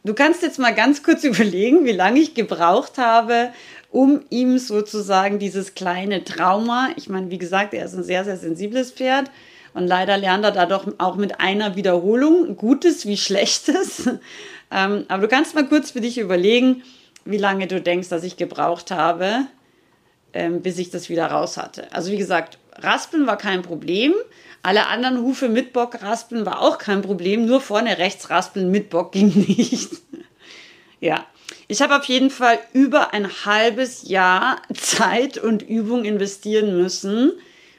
du 0.05 0.15
kannst 0.15 0.43
jetzt 0.43 0.59
mal 0.59 0.75
ganz 0.75 1.03
kurz 1.03 1.25
überlegen, 1.25 1.85
wie 1.85 1.93
lange 1.93 2.21
ich 2.21 2.35
gebraucht 2.35 2.99
habe, 2.99 3.51
um 3.91 4.23
ihm 4.29 4.59
sozusagen 4.59 5.39
dieses 5.39 5.75
kleine 5.75 6.25
Trauma, 6.25 6.89
ich 6.97 7.09
meine, 7.09 7.31
wie 7.31 7.39
gesagt, 7.39 7.75
er 7.75 7.85
ist 7.85 7.95
ein 7.95 8.03
sehr, 8.03 8.25
sehr 8.25 8.37
sensibles 8.37 8.91
Pferd, 8.91 9.31
und 9.75 9.89
leider 9.89 10.17
lernt 10.17 10.45
er 10.45 10.53
da 10.53 10.67
doch 10.67 10.87
auch 10.99 11.17
mit 11.17 11.41
einer 11.41 11.75
Wiederholung, 11.75 12.57
Gutes 12.57 13.07
wie 13.07 13.17
Schlechtes. 13.17 14.09
Ähm, 14.75 15.05
aber 15.07 15.23
du 15.23 15.29
kannst 15.29 15.55
mal 15.55 15.69
kurz 15.69 15.93
für 15.93 16.01
dich 16.01 16.19
überlegen, 16.19 16.83
wie 17.25 17.39
lange 17.39 17.69
du 17.69 17.81
denkst, 17.81 18.09
dass 18.09 18.25
ich 18.25 18.37
gebraucht 18.37 18.91
habe, 18.91 19.47
ähm, 20.33 20.63
bis 20.63 20.79
ich 20.79 20.91
das 20.91 21.09
wieder 21.09 21.27
raus 21.29 21.57
hatte. 21.57 21.91
Also 21.93 22.11
wie 22.11 22.19
gesagt, 22.19 22.59
Raspeln 22.73 23.27
war 23.27 23.39
kein 23.39 23.63
Problem. 23.63 24.13
Alle 24.65 24.89
anderen 24.89 25.23
Hufe 25.23 25.49
mit 25.49 25.73
Bock 25.73 26.03
raspeln 26.03 26.45
war 26.45 26.61
auch 26.61 26.79
kein 26.79 27.03
Problem. 27.03 27.47
Nur 27.47 27.61
vorne 27.61 27.99
rechts 27.99 28.31
raspeln 28.31 28.71
mit 28.71 28.91
Bock 28.91 29.13
ging 29.13 29.29
nicht. 29.29 29.91
ja. 31.01 31.25
Ich 31.69 31.81
habe 31.81 31.97
auf 31.97 32.05
jeden 32.07 32.31
Fall 32.31 32.59
über 32.73 33.15
ein 33.15 33.29
halbes 33.47 34.09
Jahr 34.09 34.61
Zeit 34.75 35.39
und 35.39 35.63
Übung 35.63 36.05
investieren 36.05 36.77
müssen, 36.77 37.33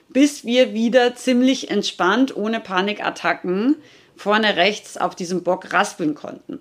bis 0.10 0.44
wir 0.46 0.74
wieder 0.74 1.16
ziemlich 1.16 1.70
entspannt, 1.70 2.36
ohne 2.36 2.60
Panikattacken, 2.60 3.76
vorne 4.16 4.56
rechts 4.56 4.98
auf 4.98 5.16
diesem 5.16 5.44
Bock 5.44 5.72
raspeln 5.74 6.16
konnten. 6.16 6.60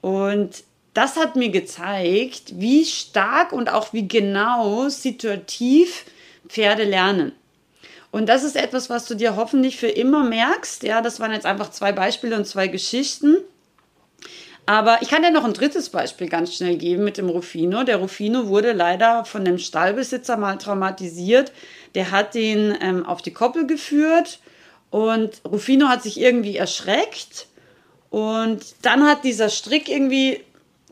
Und 0.00 0.64
das 0.94 1.16
hat 1.16 1.36
mir 1.36 1.50
gezeigt, 1.50 2.60
wie 2.60 2.84
stark 2.84 3.52
und 3.52 3.70
auch 3.70 3.92
wie 3.92 4.08
genau 4.08 4.88
situativ 4.88 6.04
Pferde 6.48 6.84
lernen. 6.84 7.32
Und 8.10 8.28
das 8.28 8.42
ist 8.42 8.56
etwas, 8.56 8.90
was 8.90 9.06
du 9.06 9.14
dir 9.14 9.36
hoffentlich 9.36 9.76
für 9.76 9.88
immer 9.88 10.24
merkst. 10.24 10.82
Ja, 10.82 11.00
das 11.00 11.20
waren 11.20 11.32
jetzt 11.32 11.46
einfach 11.46 11.70
zwei 11.70 11.92
Beispiele 11.92 12.36
und 12.36 12.44
zwei 12.44 12.66
Geschichten. 12.66 13.36
Aber 14.66 14.98
ich 15.00 15.08
kann 15.08 15.22
dir 15.22 15.30
noch 15.30 15.44
ein 15.44 15.52
drittes 15.52 15.88
Beispiel 15.88 16.28
ganz 16.28 16.54
schnell 16.54 16.76
geben 16.76 17.04
mit 17.04 17.18
dem 17.18 17.28
Rufino. 17.28 17.84
Der 17.84 17.96
Rufino 17.96 18.48
wurde 18.48 18.72
leider 18.72 19.24
von 19.24 19.44
dem 19.44 19.58
Stallbesitzer 19.58 20.36
mal 20.36 20.58
traumatisiert. 20.58 21.52
Der 21.94 22.10
hat 22.10 22.34
ihn 22.34 22.76
ähm, 22.80 23.06
auf 23.06 23.22
die 23.22 23.32
Koppel 23.32 23.66
geführt 23.66 24.40
und 24.90 25.40
Rufino 25.44 25.88
hat 25.88 26.02
sich 26.02 26.20
irgendwie 26.20 26.56
erschreckt 26.56 27.46
und 28.10 28.60
dann 28.82 29.06
hat 29.06 29.24
dieser 29.24 29.48
Strick 29.48 29.88
irgendwie, 29.88 30.40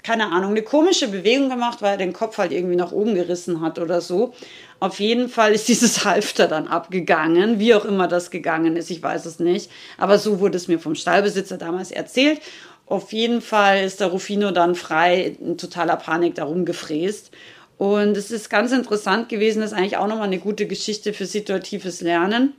keine 0.04 0.30
Ahnung, 0.30 0.52
eine 0.52 0.62
komische 0.62 1.08
Bewegung 1.08 1.50
gemacht, 1.50 1.82
weil 1.82 1.92
er 1.92 1.96
den 1.98 2.12
Kopf 2.12 2.38
halt 2.38 2.52
irgendwie 2.52 2.76
nach 2.76 2.92
oben 2.92 3.14
gerissen 3.14 3.60
hat 3.60 3.78
oder 3.80 4.00
so. 4.00 4.32
Auf 4.80 5.00
jeden 5.00 5.28
Fall 5.28 5.52
ist 5.52 5.68
dieses 5.68 6.04
Halfter 6.04 6.46
dann 6.46 6.68
abgegangen, 6.68 7.58
wie 7.58 7.74
auch 7.74 7.84
immer 7.84 8.06
das 8.06 8.30
gegangen 8.30 8.76
ist, 8.76 8.90
ich 8.90 9.02
weiß 9.02 9.26
es 9.26 9.40
nicht. 9.40 9.70
Aber 9.98 10.18
so 10.18 10.40
wurde 10.40 10.56
es 10.56 10.68
mir 10.68 10.78
vom 10.78 10.94
Stallbesitzer 10.94 11.58
damals 11.58 11.90
erzählt. 11.90 12.40
Auf 12.86 13.12
jeden 13.12 13.42
Fall 13.42 13.84
ist 13.84 14.00
der 14.00 14.06
Rufino 14.06 14.50
dann 14.50 14.74
frei, 14.74 15.36
in 15.40 15.58
totaler 15.58 15.96
Panik 15.96 16.36
darum 16.36 16.64
gefräst. 16.64 17.32
Und 17.76 18.16
es 18.16 18.30
ist 18.30 18.48
ganz 18.48 18.72
interessant 18.72 19.28
gewesen, 19.28 19.60
das 19.60 19.72
ist 19.72 19.78
eigentlich 19.78 19.98
auch 19.98 20.06
nochmal 20.06 20.26
eine 20.26 20.38
gute 20.38 20.66
Geschichte 20.66 21.12
für 21.12 21.26
situatives 21.26 22.00
Lernen. 22.00 22.54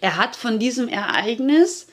Er 0.00 0.16
hat 0.16 0.36
von 0.36 0.58
diesem 0.58 0.88
Ereignis 0.88 1.88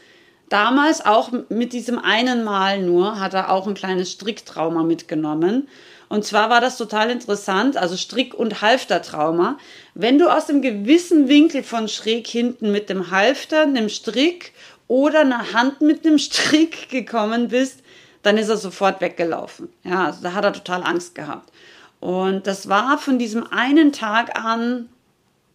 damals 0.49 1.05
auch 1.05 1.31
mit 1.49 1.73
diesem 1.73 1.99
einen 1.99 2.43
Mal 2.43 2.81
nur, 2.81 3.19
hat 3.19 3.33
er 3.33 3.51
auch 3.51 3.67
ein 3.67 3.73
kleines 3.73 4.11
Stricktrauma 4.11 4.83
mitgenommen. 4.83 5.67
Und 6.09 6.23
zwar 6.23 6.49
war 6.49 6.61
das 6.61 6.77
total 6.77 7.09
interessant, 7.09 7.75
also 7.75 7.97
Strick- 7.97 8.33
und 8.33 8.61
Halftertrauma. 8.61 9.57
Wenn 9.93 10.19
du 10.19 10.29
aus 10.29 10.49
einem 10.49 10.61
gewissen 10.61 11.27
Winkel 11.27 11.63
von 11.63 11.89
schräg 11.89 12.27
hinten 12.27 12.71
mit 12.71 12.89
dem 12.89 13.11
Halfter, 13.11 13.63
einem 13.63 13.89
Strick 13.89 14.53
oder 14.87 15.21
einer 15.21 15.53
Hand 15.53 15.81
mit 15.81 16.05
einem 16.05 16.17
Strick 16.19 16.89
gekommen 16.89 17.49
bist, 17.49 17.83
dann 18.23 18.37
ist 18.37 18.49
er 18.49 18.57
sofort 18.57 19.01
weggelaufen. 19.01 19.69
Ja, 19.83 20.05
also 20.05 20.19
da 20.23 20.33
hat 20.33 20.45
er 20.45 20.53
total 20.53 20.83
Angst 20.83 21.15
gehabt. 21.15 21.51
Und 21.99 22.47
das 22.47 22.69
war 22.69 22.97
von 22.97 23.19
diesem 23.19 23.45
einen 23.47 23.91
Tag 23.91 24.37
an 24.39 24.89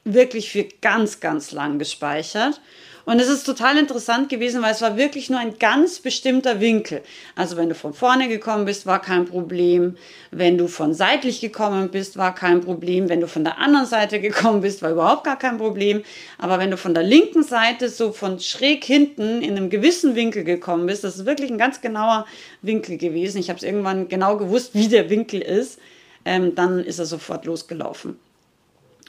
wirklich 0.05 0.51
für 0.51 0.65
ganz, 0.81 1.21
ganz 1.21 1.53
lang 1.53 1.79
gespeichert. 1.79 2.61
Und 3.05 3.19
es 3.19 3.29
ist 3.29 3.45
total 3.45 3.79
interessant 3.79 4.29
gewesen, 4.29 4.63
weil 4.63 4.73
es 4.73 4.83
war 4.83 4.97
wirklich 4.97 5.29
nur 5.29 5.41
ein 5.41 5.59
ganz 5.59 5.99
bestimmter 5.99 6.61
Winkel. 6.61 7.03
Also 7.35 7.57
wenn 7.57 7.69
du 7.69 7.75
von 7.75 7.95
vorne 7.95 8.29
gekommen 8.29 8.65
bist, 8.65 8.87
war 8.87 9.03
kein 9.03 9.25
Problem. 9.25 9.97
Wenn 10.31 10.57
du 10.57 10.69
von 10.69 10.95
seitlich 10.95 11.41
gekommen 11.41 11.91
bist, 11.91 12.17
war 12.17 12.35
kein 12.35 12.61
Problem. 12.61 13.09
Wenn 13.09 13.21
du 13.21 13.27
von 13.27 13.43
der 13.43 13.59
anderen 13.59 13.87
Seite 13.87 14.21
gekommen 14.21 14.61
bist, 14.61 14.83
war 14.83 14.93
überhaupt 14.93 15.25
gar 15.25 15.39
kein 15.39 15.59
Problem. 15.59 16.05
Aber 16.39 16.59
wenn 16.59 16.71
du 16.71 16.77
von 16.77 16.95
der 16.95 17.03
linken 17.03 17.43
Seite 17.43 17.89
so 17.89 18.13
von 18.13 18.39
schräg 18.39 18.85
hinten 18.85 19.43
in 19.43 19.57
einem 19.57 19.69
gewissen 19.69 20.15
Winkel 20.15 20.45
gekommen 20.45 20.87
bist, 20.87 21.03
das 21.03 21.17
ist 21.17 21.27
wirklich 21.27 21.51
ein 21.51 21.59
ganz 21.59 21.81
genauer 21.81 22.27
Winkel 22.63 22.99
gewesen. 22.99 23.39
Ich 23.39 23.49
habe 23.49 23.57
es 23.57 23.65
irgendwann 23.65 24.09
genau 24.09 24.37
gewusst, 24.37 24.75
wie 24.75 24.89
der 24.89 25.11
Winkel 25.11 25.41
ist. 25.41 25.81
Ähm, 26.25 26.55
dann 26.55 26.85
ist 26.85 27.01
er 27.01 27.07
sofort 27.07 27.47
losgelaufen. 27.47 28.17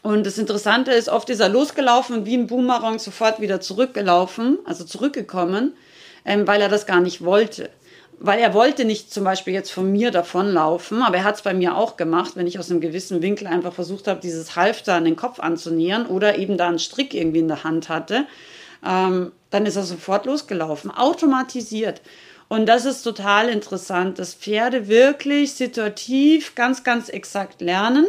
Und 0.03 0.25
das 0.25 0.37
Interessante 0.37 0.91
ist, 0.91 1.07
oft 1.07 1.29
ist 1.29 1.39
er 1.39 1.47
losgelaufen 1.47 2.17
und 2.17 2.25
wie 2.25 2.35
ein 2.35 2.47
Boomerang 2.47 2.99
sofort 2.99 3.39
wieder 3.39 3.61
zurückgelaufen, 3.61 4.59
also 4.65 4.83
zurückgekommen, 4.83 5.73
ähm, 6.25 6.45
weil 6.45 6.61
er 6.61 6.67
das 6.67 6.85
gar 6.85 6.99
nicht 6.99 7.23
wollte. 7.23 7.69
Weil 8.19 8.39
er 8.39 8.53
wollte 8.53 8.83
nicht 8.83 9.13
zum 9.13 9.23
Beispiel 9.23 9.53
jetzt 9.53 9.71
von 9.71 9.89
mir 9.89 10.11
davonlaufen, 10.11 11.01
aber 11.03 11.17
er 11.17 11.23
hat 11.23 11.35
es 11.35 11.41
bei 11.41 11.53
mir 11.53 11.77
auch 11.77 11.95
gemacht, 11.95 12.33
wenn 12.35 12.47
ich 12.47 12.59
aus 12.59 12.69
einem 12.69 12.81
gewissen 12.81 13.21
Winkel 13.21 13.47
einfach 13.47 13.73
versucht 13.73 14.09
habe, 14.09 14.19
dieses 14.19 14.57
Halfter 14.57 14.95
an 14.95 15.05
den 15.05 15.15
Kopf 15.15 15.39
anzunähern 15.39 16.05
oder 16.05 16.37
eben 16.37 16.57
da 16.57 16.67
einen 16.67 16.79
Strick 16.79 17.13
irgendwie 17.13 17.39
in 17.39 17.47
der 17.47 17.63
Hand 17.63 17.87
hatte, 17.87 18.25
ähm, 18.85 19.31
dann 19.51 19.65
ist 19.65 19.77
er 19.77 19.83
sofort 19.83 20.25
losgelaufen, 20.25 20.91
automatisiert. 20.91 22.01
Und 22.49 22.65
das 22.65 22.83
ist 22.83 23.03
total 23.03 23.47
interessant, 23.47 24.19
dass 24.19 24.33
Pferde 24.33 24.89
wirklich 24.89 25.53
situativ 25.53 26.55
ganz, 26.55 26.83
ganz 26.83 27.07
exakt 27.07 27.61
lernen 27.61 28.05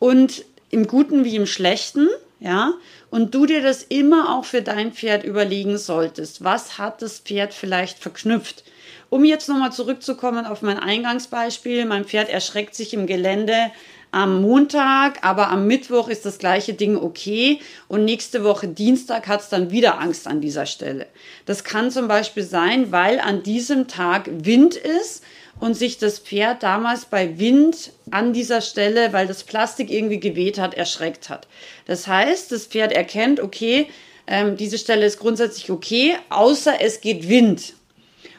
und 0.00 0.44
im 0.70 0.88
Guten 0.88 1.24
wie 1.24 1.36
im 1.36 1.46
Schlechten, 1.46 2.08
ja, 2.40 2.72
und 3.10 3.34
du 3.34 3.46
dir 3.46 3.62
das 3.62 3.82
immer 3.84 4.36
auch 4.36 4.44
für 4.44 4.62
dein 4.62 4.92
Pferd 4.92 5.22
überlegen 5.24 5.78
solltest. 5.78 6.42
Was 6.42 6.78
hat 6.78 7.02
das 7.02 7.20
Pferd 7.20 7.54
vielleicht 7.54 7.98
verknüpft? 7.98 8.64
Um 9.10 9.24
jetzt 9.24 9.48
nochmal 9.48 9.72
zurückzukommen 9.72 10.46
auf 10.46 10.62
mein 10.62 10.78
Eingangsbeispiel, 10.78 11.84
mein 11.84 12.04
Pferd 12.04 12.28
erschreckt 12.28 12.74
sich 12.74 12.94
im 12.94 13.06
Gelände 13.06 13.70
am 14.12 14.40
Montag, 14.40 15.18
aber 15.22 15.50
am 15.50 15.66
Mittwoch 15.66 16.08
ist 16.08 16.24
das 16.24 16.38
gleiche 16.38 16.74
Ding 16.74 16.96
okay 16.96 17.60
und 17.88 18.04
nächste 18.04 18.42
Woche 18.42 18.68
Dienstag 18.68 19.28
hat 19.28 19.40
es 19.40 19.48
dann 19.48 19.70
wieder 19.70 20.00
Angst 20.00 20.26
an 20.26 20.40
dieser 20.40 20.66
Stelle. 20.66 21.06
Das 21.46 21.62
kann 21.62 21.90
zum 21.90 22.08
Beispiel 22.08 22.42
sein, 22.42 22.90
weil 22.90 23.20
an 23.20 23.42
diesem 23.42 23.86
Tag 23.86 24.28
Wind 24.32 24.74
ist 24.76 25.22
und 25.60 25.74
sich 25.74 25.98
das 25.98 26.18
Pferd 26.18 26.62
damals 26.62 27.04
bei 27.04 27.38
Wind 27.38 27.92
an 28.10 28.32
dieser 28.32 28.62
Stelle, 28.62 29.12
weil 29.12 29.26
das 29.26 29.44
Plastik 29.44 29.90
irgendwie 29.90 30.18
geweht 30.18 30.58
hat, 30.58 30.74
erschreckt 30.74 31.28
hat. 31.28 31.46
Das 31.86 32.06
heißt, 32.06 32.50
das 32.50 32.66
Pferd 32.66 32.92
erkennt, 32.92 33.40
okay, 33.40 33.86
ähm, 34.26 34.56
diese 34.56 34.78
Stelle 34.78 35.04
ist 35.06 35.18
grundsätzlich 35.18 35.70
okay, 35.70 36.14
außer 36.30 36.80
es 36.80 37.00
geht 37.00 37.28
Wind. 37.28 37.74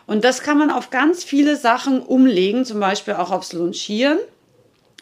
Und 0.08 0.24
das 0.24 0.42
kann 0.42 0.58
man 0.58 0.72
auf 0.72 0.90
ganz 0.90 1.24
viele 1.24 1.56
Sachen 1.56 2.02
umlegen, 2.02 2.66
zum 2.66 2.80
Beispiel 2.80 3.14
auch 3.14 3.32
aufs 3.32 3.54
Lunchieren. 3.54 4.18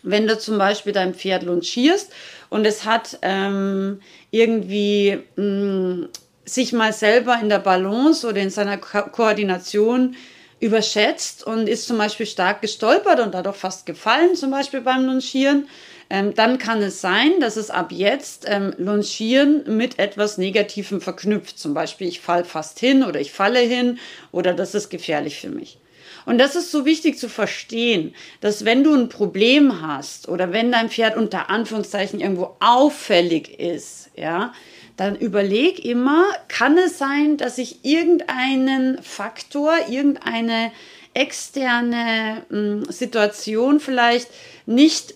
Wenn 0.03 0.27
du 0.27 0.37
zum 0.37 0.57
Beispiel 0.57 0.93
dein 0.93 1.13
Pferd 1.13 1.43
lunchierst 1.43 2.11
und 2.49 2.65
es 2.65 2.85
hat 2.85 3.17
ähm, 3.21 4.01
irgendwie 4.31 5.19
mh, 5.35 5.43
mm, 5.43 6.09
sich 6.45 6.73
mal 6.73 6.93
selber 6.93 7.37
in 7.41 7.49
der 7.49 7.59
Balance 7.59 8.27
oder 8.27 8.41
in 8.41 8.49
seiner 8.49 8.77
Ko 8.77 9.03
Koordination 9.11 10.15
überschätzt 10.59 11.43
und 11.45 11.69
ist 11.69 11.87
zum 11.87 11.97
Beispiel 11.97 12.25
stark 12.25 12.61
gestolpert 12.61 13.19
und 13.19 13.33
dadurch 13.33 13.55
fast 13.55 13.85
gefallen, 13.85 14.35
zum 14.35 14.51
Beispiel 14.51 14.81
beim 14.81 15.05
Lunchieren, 15.05 15.67
ähm, 16.09 16.33
dann 16.33 16.57
kann 16.57 16.81
es 16.81 17.01
sein, 17.01 17.39
dass 17.39 17.55
es 17.55 17.69
ab 17.69 17.91
jetzt 17.91 18.45
ähm, 18.47 18.73
Lunchieren 18.77 19.77
mit 19.77 19.99
etwas 19.99 20.37
Negativem 20.37 21.01
verknüpft. 21.01 21.59
Zum 21.59 21.73
Beispiel, 21.73 22.07
ich 22.07 22.19
falle 22.19 22.45
fast 22.45 22.79
hin 22.79 23.03
oder 23.03 23.19
ich 23.19 23.31
falle 23.31 23.59
hin 23.59 23.99
oder 24.31 24.53
das 24.53 24.73
ist 24.73 24.89
gefährlich 24.89 25.39
für 25.39 25.49
mich. 25.49 25.77
Und 26.25 26.37
das 26.37 26.55
ist 26.55 26.71
so 26.71 26.85
wichtig 26.85 27.17
zu 27.17 27.29
verstehen, 27.29 28.13
dass 28.41 28.65
wenn 28.65 28.83
du 28.83 28.93
ein 28.93 29.09
Problem 29.09 29.81
hast 29.81 30.27
oder 30.27 30.51
wenn 30.51 30.71
dein 30.71 30.89
Pferd 30.89 31.15
unter 31.15 31.49
Anführungszeichen 31.49 32.19
irgendwo 32.19 32.55
auffällig 32.59 33.59
ist, 33.59 34.09
ja, 34.15 34.53
dann 34.99 35.15
überleg 35.15 35.85
immer, 35.85 36.25
kann 36.49 36.77
es 36.77 36.97
sein, 36.97 37.37
dass 37.37 37.57
ich 37.57 37.85
irgendeinen 37.85 39.01
Faktor, 39.01 39.71
irgendeine 39.87 40.73
externe 41.13 42.43
hm, 42.49 42.83
Situation 42.89 43.79
vielleicht 43.79 44.27
nicht 44.65 45.15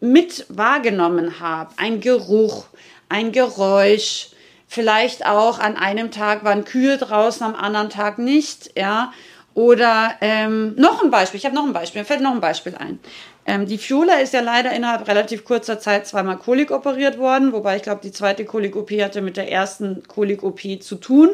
mit 0.00 0.46
wahrgenommen 0.48 1.40
habe. 1.40 1.72
Ein 1.76 2.00
Geruch, 2.00 2.66
ein 3.08 3.32
Geräusch, 3.32 4.28
vielleicht 4.68 5.26
auch 5.26 5.58
an 5.58 5.76
einem 5.76 6.12
Tag 6.12 6.44
waren 6.44 6.64
Kühe 6.64 6.96
draußen, 6.96 7.44
am 7.44 7.56
anderen 7.56 7.90
Tag 7.90 8.18
nicht, 8.18 8.78
ja. 8.78 9.12
Oder 9.56 10.16
ähm, 10.20 10.74
noch 10.76 11.02
ein 11.02 11.10
Beispiel, 11.10 11.38
ich 11.38 11.46
habe 11.46 11.54
noch 11.54 11.64
ein 11.64 11.72
Beispiel, 11.72 12.02
mir 12.02 12.04
fällt 12.04 12.20
noch 12.20 12.32
ein 12.32 12.42
Beispiel 12.42 12.74
ein. 12.74 13.00
Ähm, 13.46 13.64
die 13.64 13.78
Fiola 13.78 14.16
ist 14.16 14.34
ja 14.34 14.42
leider 14.42 14.70
innerhalb 14.70 15.08
relativ 15.08 15.46
kurzer 15.46 15.80
Zeit 15.80 16.06
zweimal 16.06 16.36
Kolik 16.36 16.70
operiert 16.70 17.16
worden, 17.16 17.54
wobei 17.54 17.76
ich 17.76 17.82
glaube, 17.82 18.02
die 18.04 18.12
zweite 18.12 18.44
Kolik-OP 18.44 18.90
hatte 19.00 19.22
mit 19.22 19.38
der 19.38 19.50
ersten 19.50 20.02
Kolik-OP 20.08 20.82
zu 20.82 20.96
tun. 20.96 21.30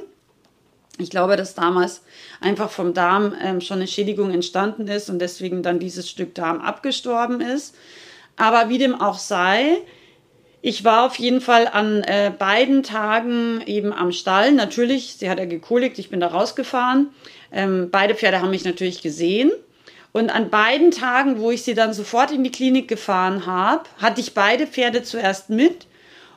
Ich 0.98 1.10
glaube, 1.10 1.34
dass 1.34 1.56
damals 1.56 2.02
einfach 2.40 2.70
vom 2.70 2.94
Darm 2.94 3.34
ähm, 3.42 3.60
schon 3.60 3.78
eine 3.78 3.88
Schädigung 3.88 4.30
entstanden 4.30 4.86
ist 4.86 5.10
und 5.10 5.18
deswegen 5.18 5.64
dann 5.64 5.80
dieses 5.80 6.08
Stück 6.08 6.32
Darm 6.36 6.60
abgestorben 6.60 7.40
ist. 7.40 7.74
Aber 8.36 8.68
wie 8.68 8.78
dem 8.78 8.94
auch 9.00 9.18
sei, 9.18 9.78
ich 10.60 10.84
war 10.84 11.06
auf 11.06 11.16
jeden 11.16 11.40
Fall 11.40 11.66
an 11.66 12.04
äh, 12.04 12.30
beiden 12.38 12.84
Tagen 12.84 13.62
eben 13.66 13.92
am 13.92 14.12
Stall. 14.12 14.52
Natürlich, 14.52 15.14
sie 15.14 15.28
hat 15.28 15.40
ja 15.40 15.44
gekolikt, 15.44 15.98
ich 15.98 16.08
bin 16.08 16.20
da 16.20 16.28
rausgefahren. 16.28 17.08
Ähm, 17.52 17.88
beide 17.90 18.14
Pferde 18.14 18.40
haben 18.40 18.50
mich 18.50 18.64
natürlich 18.64 19.02
gesehen. 19.02 19.52
Und 20.12 20.30
an 20.30 20.50
beiden 20.50 20.90
Tagen, 20.90 21.38
wo 21.38 21.50
ich 21.50 21.62
sie 21.62 21.74
dann 21.74 21.94
sofort 21.94 22.30
in 22.32 22.44
die 22.44 22.52
Klinik 22.52 22.86
gefahren 22.86 23.46
habe, 23.46 23.84
hatte 23.98 24.20
ich 24.20 24.34
beide 24.34 24.66
Pferde 24.66 25.02
zuerst 25.02 25.48
mit. 25.48 25.86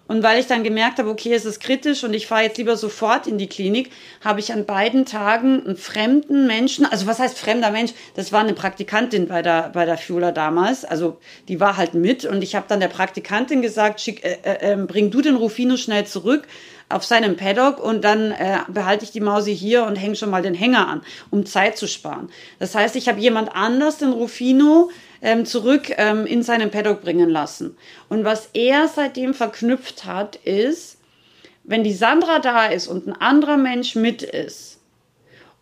Und 0.08 0.21
weil 0.21 0.39
ich 0.39 0.45
dann 0.45 0.63
gemerkt 0.63 0.99
habe, 0.99 1.10
okay, 1.10 1.34
es 1.34 1.45
ist 1.45 1.60
kritisch 1.60 2.04
und 2.04 2.13
ich 2.13 2.28
fahre 2.28 2.43
jetzt 2.43 2.60
lieber 2.60 2.78
sofort 2.78 3.25
in 3.25 3.39
die 3.39 3.47
Klinik, 3.47 3.89
habe 4.23 4.39
ich 4.39 4.54
an 4.54 4.65
beiden 4.65 5.06
Tagen 5.06 5.65
einen 5.65 5.78
fremden 5.78 6.45
Menschen, 6.45 6.86
also 6.86 7.08
was 7.08 7.17
heißt 7.17 7.39
fremder 7.39 7.71
Mensch? 7.71 7.91
Das 8.13 8.32
war 8.32 8.41
eine 8.41 8.54
Praktikantin 8.54 9.28
bei 9.28 9.41
der, 9.41 9.71
bei 9.73 9.86
der 9.86 9.97
Fula 9.97 10.32
damals, 10.32 10.86
also 10.86 11.17
die 11.47 11.60
war 11.60 11.78
halt 11.78 11.95
mit 11.95 12.23
und 12.23 12.43
ich 12.43 12.54
habe 12.54 12.67
dann 12.69 12.80
der 12.80 12.88
Praktikantin 12.88 13.63
gesagt, 13.63 13.99
schick, 13.99 14.23
äh, 14.23 14.38
äh, 14.43 14.73
ähm, 14.73 14.86
bring 14.86 15.10
du 15.10 15.21
den 15.21 15.36
Rufino 15.36 15.75
schnell 15.75 16.06
zurück, 16.06 16.47
auf 16.89 17.04
seinem 17.04 17.36
Paddock 17.36 17.84
und 17.84 18.04
dann 18.04 18.32
äh, 18.32 18.60
behalte 18.67 19.06
ich 19.06 19.12
die 19.12 19.21
Mausi 19.21 19.56
hier 19.56 19.86
und 19.86 19.95
hänge 19.95 20.15
schon 20.15 20.30
mal 20.30 20.41
den 20.41 20.54
Hänger 20.54 20.88
an, 20.88 21.02
um 21.32 21.45
Zeit 21.45 21.78
zu 21.78 21.88
sparen. 21.88 22.30
Das 22.60 22.76
heißt, 22.76 22.95
ich 22.95 23.08
habe 23.08 23.19
jemand 23.19 23.56
anders, 23.56 23.98
den 23.98 24.12
Rufino, 24.12 24.91
ähm, 25.21 25.45
zurück 25.45 25.91
ähm, 25.98 26.26
in 26.26 26.43
seinen 26.43 26.69
Paddock 26.69 27.02
bringen 27.02 27.30
lassen. 27.30 27.76
Und 28.10 28.24
was 28.24 28.50
er 28.54 28.88
seitdem 28.88 29.34
verknüpft 29.34 30.06
hat, 30.06 30.36
ist, 30.36 31.00
wenn 31.63 31.84
die 31.84 31.93
Sandra 31.93 32.39
da 32.39 32.67
ist 32.67 32.88
und 32.88 33.08
ein 33.08 33.13
anderer 33.13 33.58
Mensch 33.58 33.95
mit 33.95 34.21
ist 34.21 34.80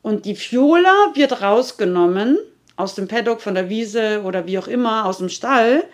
und 0.02 0.26
die 0.26 0.36
Fiola 0.36 1.14
wird 1.16 1.42
rausgenommen 1.42 2.38
aus 2.76 2.94
dem 2.94 3.08
Paddock 3.08 3.42
von 3.42 3.56
der 3.56 3.70
Wiese 3.70 4.22
oder 4.24 4.46
wie 4.46 4.60
auch 4.60 4.68
immer 4.68 5.06
aus 5.06 5.20
dem 5.20 5.30
Stall, 5.30 5.86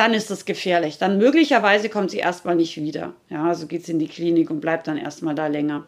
dann 0.00 0.14
ist 0.14 0.30
das 0.30 0.46
gefährlich. 0.46 0.96
Dann 0.96 1.18
möglicherweise 1.18 1.90
kommt 1.90 2.10
sie 2.10 2.16
erstmal 2.16 2.56
nicht 2.56 2.78
wieder. 2.78 3.12
Ja, 3.28 3.44
also 3.44 3.66
geht 3.66 3.84
sie 3.84 3.92
in 3.92 3.98
die 3.98 4.08
Klinik 4.08 4.48
und 4.48 4.60
bleibt 4.60 4.86
dann 4.86 4.96
erstmal 4.96 5.34
da 5.34 5.46
länger. 5.46 5.84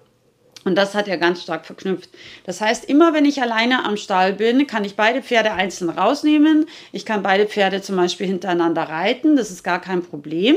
Und 0.64 0.76
das 0.76 0.94
hat 0.94 1.08
er 1.08 1.16
ganz 1.16 1.42
stark 1.42 1.64
verknüpft. 1.64 2.10
Das 2.44 2.60
heißt, 2.60 2.84
immer 2.84 3.14
wenn 3.14 3.24
ich 3.24 3.40
alleine 3.40 3.86
am 3.86 3.96
Stall 3.96 4.34
bin, 4.34 4.66
kann 4.66 4.84
ich 4.84 4.96
beide 4.96 5.22
Pferde 5.22 5.52
einzeln 5.52 5.88
rausnehmen. 5.88 6.66
Ich 6.92 7.06
kann 7.06 7.22
beide 7.22 7.46
Pferde 7.46 7.80
zum 7.80 7.96
Beispiel 7.96 8.26
hintereinander 8.26 8.82
reiten. 8.82 9.34
Das 9.34 9.50
ist 9.50 9.64
gar 9.64 9.80
kein 9.80 10.02
Problem. 10.02 10.56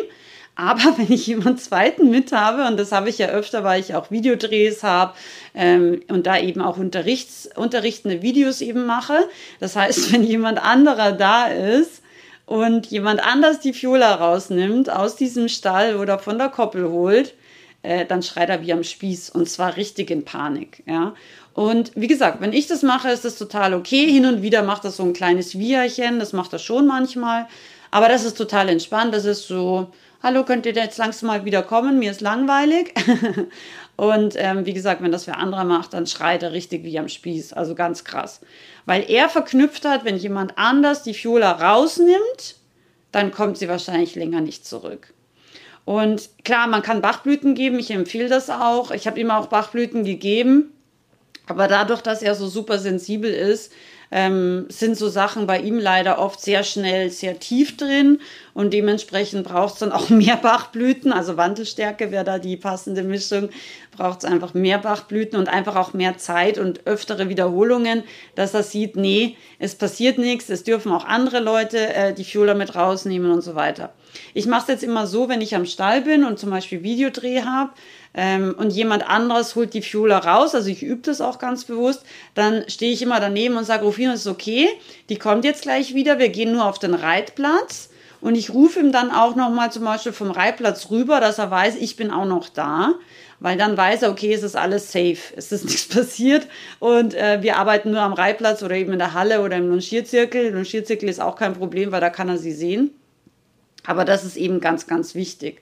Aber 0.55 0.83
wenn 0.97 1.11
ich 1.13 1.25
jemanden 1.25 1.57
zweiten 1.57 2.11
mit 2.11 2.33
habe, 2.33 2.67
und 2.67 2.77
das 2.77 2.91
habe 2.91 3.07
ich 3.07 3.19
ja 3.19 3.27
öfter, 3.27 3.63
weil 3.63 3.79
ich 3.79 3.95
auch 3.95 4.11
Videodrehs 4.11 4.83
habe 4.83 5.13
ähm, 5.53 6.01
und 6.09 6.27
da 6.27 6.37
eben 6.37 6.61
auch 6.61 6.75
unterrichtende 6.77 8.21
Videos 8.21 8.59
eben 8.59 8.85
mache. 8.85 9.29
Das 9.61 9.77
heißt, 9.77 10.11
wenn 10.11 10.25
jemand 10.25 10.61
anderer 10.61 11.13
da 11.13 11.47
ist, 11.47 12.01
und 12.45 12.87
jemand 12.87 13.25
anders 13.25 13.59
die 13.59 13.73
Fiola 13.73 14.15
rausnimmt, 14.15 14.89
aus 14.89 15.15
diesem 15.15 15.47
Stall 15.49 15.95
oder 15.95 16.19
von 16.19 16.37
der 16.37 16.49
Koppel 16.49 16.89
holt, 16.89 17.33
äh, 17.81 18.05
dann 18.05 18.23
schreit 18.23 18.49
er 18.49 18.61
wie 18.61 18.73
am 18.73 18.83
Spieß 18.83 19.29
und 19.31 19.49
zwar 19.49 19.77
richtig 19.77 20.11
in 20.11 20.25
Panik. 20.25 20.83
Ja? 20.85 21.13
Und 21.53 21.91
wie 21.95 22.07
gesagt, 22.07 22.41
wenn 22.41 22.53
ich 22.53 22.67
das 22.67 22.83
mache, 22.83 23.09
ist 23.09 23.25
das 23.25 23.37
total 23.37 23.73
okay. 23.73 24.11
Hin 24.11 24.25
und 24.25 24.41
wieder 24.41 24.61
macht 24.63 24.85
das 24.85 24.97
so 24.97 25.03
ein 25.03 25.13
kleines 25.13 25.57
Wieherchen, 25.57 26.19
das 26.19 26.33
macht 26.33 26.53
er 26.53 26.59
schon 26.59 26.85
manchmal. 26.85 27.47
Aber 27.91 28.09
das 28.09 28.25
ist 28.25 28.37
total 28.37 28.67
entspannt. 28.67 29.13
Das 29.13 29.23
ist 29.23 29.47
so, 29.47 29.87
hallo, 30.21 30.43
könnt 30.43 30.65
ihr 30.65 30.73
jetzt 30.73 30.97
langsam 30.97 31.27
mal 31.27 31.45
wieder 31.45 31.63
kommen? 31.63 31.97
Mir 31.97 32.11
ist 32.11 32.19
langweilig. 32.19 32.93
und 33.97 34.35
ähm, 34.37 34.65
wie 34.65 34.73
gesagt, 34.73 35.01
wenn 35.01 35.11
das 35.11 35.27
wer 35.27 35.37
anderer 35.37 35.63
macht, 35.63 35.93
dann 35.93 36.05
schreit 36.05 36.43
er 36.43 36.51
richtig 36.51 36.83
wie 36.83 36.99
am 36.99 37.07
Spieß. 37.07 37.53
Also 37.53 37.75
ganz 37.75 38.03
krass. 38.03 38.41
Weil 38.85 39.09
er 39.09 39.29
verknüpft 39.29 39.85
hat, 39.85 40.03
wenn 40.03 40.17
jemand 40.17 40.57
anders 40.57 41.03
die 41.03 41.13
Fiola 41.13 41.51
rausnimmt, 41.51 42.55
dann 43.11 43.31
kommt 43.31 43.57
sie 43.57 43.69
wahrscheinlich 43.69 44.15
länger 44.15 44.41
nicht 44.41 44.65
zurück. 44.65 45.13
Und 45.85 46.29
klar, 46.43 46.67
man 46.67 46.81
kann 46.81 47.01
Bachblüten 47.01 47.55
geben. 47.55 47.79
Ich 47.79 47.91
empfehle 47.91 48.27
das 48.27 48.49
auch. 48.49 48.91
Ich 48.91 49.07
habe 49.07 49.19
ihm 49.19 49.31
auch 49.31 49.47
Bachblüten 49.47 50.03
gegeben. 50.03 50.73
Aber 51.47 51.67
dadurch, 51.67 52.01
dass 52.01 52.21
er 52.21 52.35
so 52.35 52.47
super 52.47 52.79
sensibel 52.79 53.31
ist, 53.31 53.71
ähm, 54.15 54.65
sind 54.69 54.95
so 54.97 55.09
Sachen 55.09 55.45
bei 55.45 55.59
ihm 55.59 55.77
leider 55.77 56.19
oft 56.19 56.39
sehr 56.39 56.63
schnell 56.63 57.09
sehr 57.09 57.37
tief 57.37 57.75
drin 57.75 58.21
und 58.53 58.71
dementsprechend 58.71 59.45
braucht 59.45 59.73
es 59.73 59.79
dann 59.79 59.91
auch 59.91 60.09
mehr 60.09 60.37
Bachblüten. 60.37 61.11
Also 61.11 61.35
Wandelstärke 61.35 62.11
wäre 62.11 62.23
da 62.23 62.39
die 62.39 62.55
passende 62.55 63.03
Mischung. 63.03 63.49
Braucht 63.91 64.19
es 64.19 64.25
einfach 64.25 64.53
mehr 64.53 64.77
Bachblüten 64.77 65.37
und 65.37 65.49
einfach 65.49 65.75
auch 65.75 65.91
mehr 65.91 66.17
Zeit 66.17 66.57
und 66.57 66.87
öftere 66.87 67.27
Wiederholungen, 67.27 68.03
dass 68.35 68.53
er 68.53 68.63
sieht, 68.63 68.95
nee, 68.95 69.35
es 69.59 69.75
passiert 69.75 70.17
nichts, 70.17 70.49
es 70.49 70.63
dürfen 70.63 70.93
auch 70.93 71.03
andere 71.03 71.41
Leute 71.41 71.93
äh, 71.93 72.13
die 72.13 72.23
Fiola 72.23 72.53
mit 72.53 72.73
rausnehmen 72.73 73.31
und 73.31 73.41
so 73.41 73.55
weiter. 73.55 73.93
Ich 74.33 74.45
mache 74.45 74.63
es 74.63 74.67
jetzt 74.67 74.83
immer 74.83 75.07
so, 75.07 75.29
wenn 75.29 75.41
ich 75.41 75.55
am 75.55 75.65
Stall 75.65 76.01
bin 76.01 76.23
und 76.23 76.39
zum 76.39 76.49
Beispiel 76.49 76.83
Videodreh 76.83 77.41
habe, 77.43 77.71
ähm, 78.17 78.55
und 78.57 78.71
jemand 78.71 79.07
anderes 79.07 79.55
holt 79.55 79.73
die 79.73 79.81
Fiola 79.81 80.19
raus, 80.19 80.55
also 80.55 80.69
ich 80.69 80.81
übe 80.83 81.01
das 81.01 81.19
auch 81.19 81.37
ganz 81.37 81.65
bewusst, 81.65 82.03
dann 82.33 82.63
stehe 82.69 82.93
ich 82.93 83.01
immer 83.01 83.19
daneben 83.19 83.57
und 83.57 83.65
sage, 83.65 83.83
Rufino, 83.83 84.13
ist 84.13 84.27
okay, 84.27 84.69
die 85.09 85.17
kommt 85.17 85.43
jetzt 85.43 85.63
gleich 85.63 85.93
wieder, 85.93 86.17
wir 86.17 86.29
gehen 86.29 86.53
nur 86.53 86.65
auf 86.65 86.79
den 86.79 86.93
Reitplatz. 86.93 87.89
Und 88.21 88.35
ich 88.35 88.51
rufe 88.51 88.79
ihm 88.79 88.91
dann 88.91 89.11
auch 89.11 89.35
nochmal 89.35 89.71
zum 89.71 89.83
Beispiel 89.83 90.13
vom 90.13 90.31
Reitplatz 90.31 90.89
rüber, 90.89 91.19
dass 91.19 91.37
er 91.37 91.51
weiß, 91.51 91.75
ich 91.75 91.95
bin 91.95 92.09
auch 92.09 92.25
noch 92.25 92.49
da. 92.49 92.93
Weil 93.39 93.57
dann 93.57 93.77
weiß 93.77 94.03
er, 94.03 94.09
okay, 94.09 94.33
es 94.33 94.41
ist 94.41 94.55
alles 94.55 94.91
safe, 94.91 95.17
es 95.35 95.51
ist 95.51 95.65
nichts 95.65 95.87
passiert 95.87 96.47
und 96.79 97.13
äh, 97.13 97.43
wir 97.43 97.57
arbeiten 97.57 97.91
nur 97.91 97.99
am 97.99 98.13
Reitplatz 98.13 98.63
oder 98.63 98.75
eben 98.75 98.93
in 98.93 98.97
der 98.97 99.13
Halle 99.13 99.41
oder 99.43 99.57
im 99.57 99.69
Longierzirkel. 99.69 100.53
Longierzirkel 100.53 101.09
ist 101.09 101.19
auch 101.21 101.35
kein 101.35 101.53
Problem, 101.53 101.91
weil 101.91 102.01
da 102.01 102.09
kann 102.09 102.29
er 102.29 102.37
sie 102.37 102.53
sehen. 102.53 102.91
Aber 103.85 104.05
das 104.05 104.23
ist 104.23 104.37
eben 104.37 104.59
ganz, 104.59 104.87
ganz 104.87 105.15
wichtig. 105.15 105.61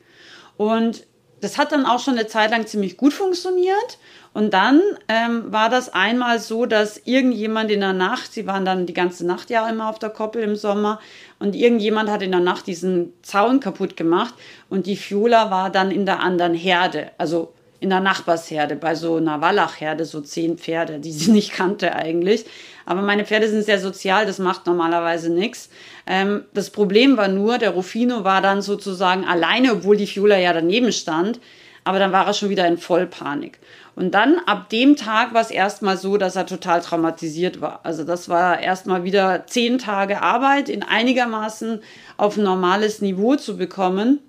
Und 0.57 1.05
das 1.41 1.57
hat 1.57 1.73
dann 1.73 1.85
auch 1.85 1.99
schon 1.99 2.17
eine 2.17 2.27
Zeit 2.27 2.51
lang 2.51 2.65
ziemlich 2.67 2.95
gut 2.95 3.13
funktioniert. 3.13 3.97
Und 4.33 4.53
dann 4.53 4.81
ähm, 5.09 5.51
war 5.51 5.69
das 5.69 5.93
einmal 5.93 6.39
so, 6.39 6.65
dass 6.65 7.01
irgendjemand 7.05 7.69
in 7.69 7.81
der 7.81 7.93
Nacht, 7.93 8.33
sie 8.33 8.47
waren 8.47 8.65
dann 8.65 8.85
die 8.85 8.93
ganze 8.93 9.25
Nacht 9.25 9.49
ja 9.49 9.67
immer 9.69 9.89
auf 9.89 9.99
der 9.99 10.09
Koppel 10.09 10.41
im 10.41 10.55
Sommer, 10.55 10.99
und 11.39 11.55
irgendjemand 11.55 12.09
hat 12.09 12.21
in 12.21 12.31
der 12.31 12.39
Nacht 12.39 12.65
diesen 12.65 13.13
Zaun 13.21 13.59
kaputt 13.59 13.97
gemacht 13.97 14.33
und 14.69 14.85
die 14.85 14.95
Fiola 14.95 15.51
war 15.51 15.69
dann 15.69 15.91
in 15.91 16.05
der 16.05 16.21
anderen 16.21 16.53
Herde, 16.53 17.11
also 17.17 17.53
in 17.81 17.89
der 17.89 17.99
Nachbarsherde, 17.99 18.77
bei 18.77 18.95
so 18.95 19.17
einer 19.17 19.41
Wallachherde, 19.41 20.05
so 20.05 20.21
zehn 20.21 20.57
Pferde, 20.57 20.99
die 20.99 21.11
sie 21.11 21.31
nicht 21.33 21.51
kannte 21.51 21.93
eigentlich. 21.93 22.45
Aber 22.85 23.01
meine 23.01 23.25
Pferde 23.25 23.49
sind 23.49 23.63
sehr 23.63 23.79
sozial, 23.79 24.25
das 24.25 24.39
macht 24.39 24.65
normalerweise 24.65 25.31
nichts. 25.31 25.69
Ähm, 26.05 26.43
das 26.53 26.69
Problem 26.69 27.17
war 27.17 27.27
nur, 27.27 27.57
der 27.57 27.71
Rufino 27.71 28.23
war 28.23 28.41
dann 28.41 28.61
sozusagen 28.61 29.25
alleine, 29.25 29.73
obwohl 29.73 29.97
die 29.97 30.07
Fiola 30.07 30.37
ja 30.37 30.53
daneben 30.53 30.91
stand. 30.91 31.39
Aber 31.85 31.99
dann 31.99 32.11
war 32.11 32.25
er 32.27 32.33
schon 32.33 32.49
wieder 32.49 32.67
in 32.67 32.77
Vollpanik. 32.77 33.59
Und 33.95 34.11
dann 34.11 34.39
ab 34.45 34.69
dem 34.69 34.95
Tag 34.95 35.33
war 35.33 35.41
es 35.41 35.51
erstmal 35.51 35.97
so, 35.97 36.17
dass 36.17 36.35
er 36.35 36.45
total 36.45 36.81
traumatisiert 36.81 37.61
war. 37.61 37.81
Also 37.83 38.03
das 38.03 38.27
war 38.27 38.59
erstmal 38.59 39.03
wieder 39.03 39.45
zehn 39.45 39.77
Tage 39.77 40.21
Arbeit, 40.21 40.69
in 40.69 40.81
einigermaßen 40.81 41.81
auf 42.17 42.37
ein 42.37 42.43
normales 42.43 43.01
Niveau 43.01 43.35
zu 43.35 43.55
bekommen, 43.57 44.19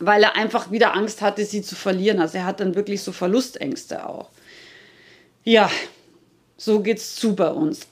weil 0.00 0.22
er 0.24 0.34
einfach 0.34 0.72
wieder 0.72 0.96
Angst 0.96 1.22
hatte, 1.22 1.44
sie 1.44 1.62
zu 1.62 1.76
verlieren. 1.76 2.20
Also 2.20 2.38
er 2.38 2.46
hat 2.46 2.58
dann 2.58 2.74
wirklich 2.74 3.02
so 3.02 3.12
Verlustängste 3.12 4.08
auch. 4.08 4.30
Ja, 5.44 5.70
so 6.64 6.80
geht's 6.80 7.16
zu 7.16 7.34
bei 7.34 7.48
uns. 7.48 7.88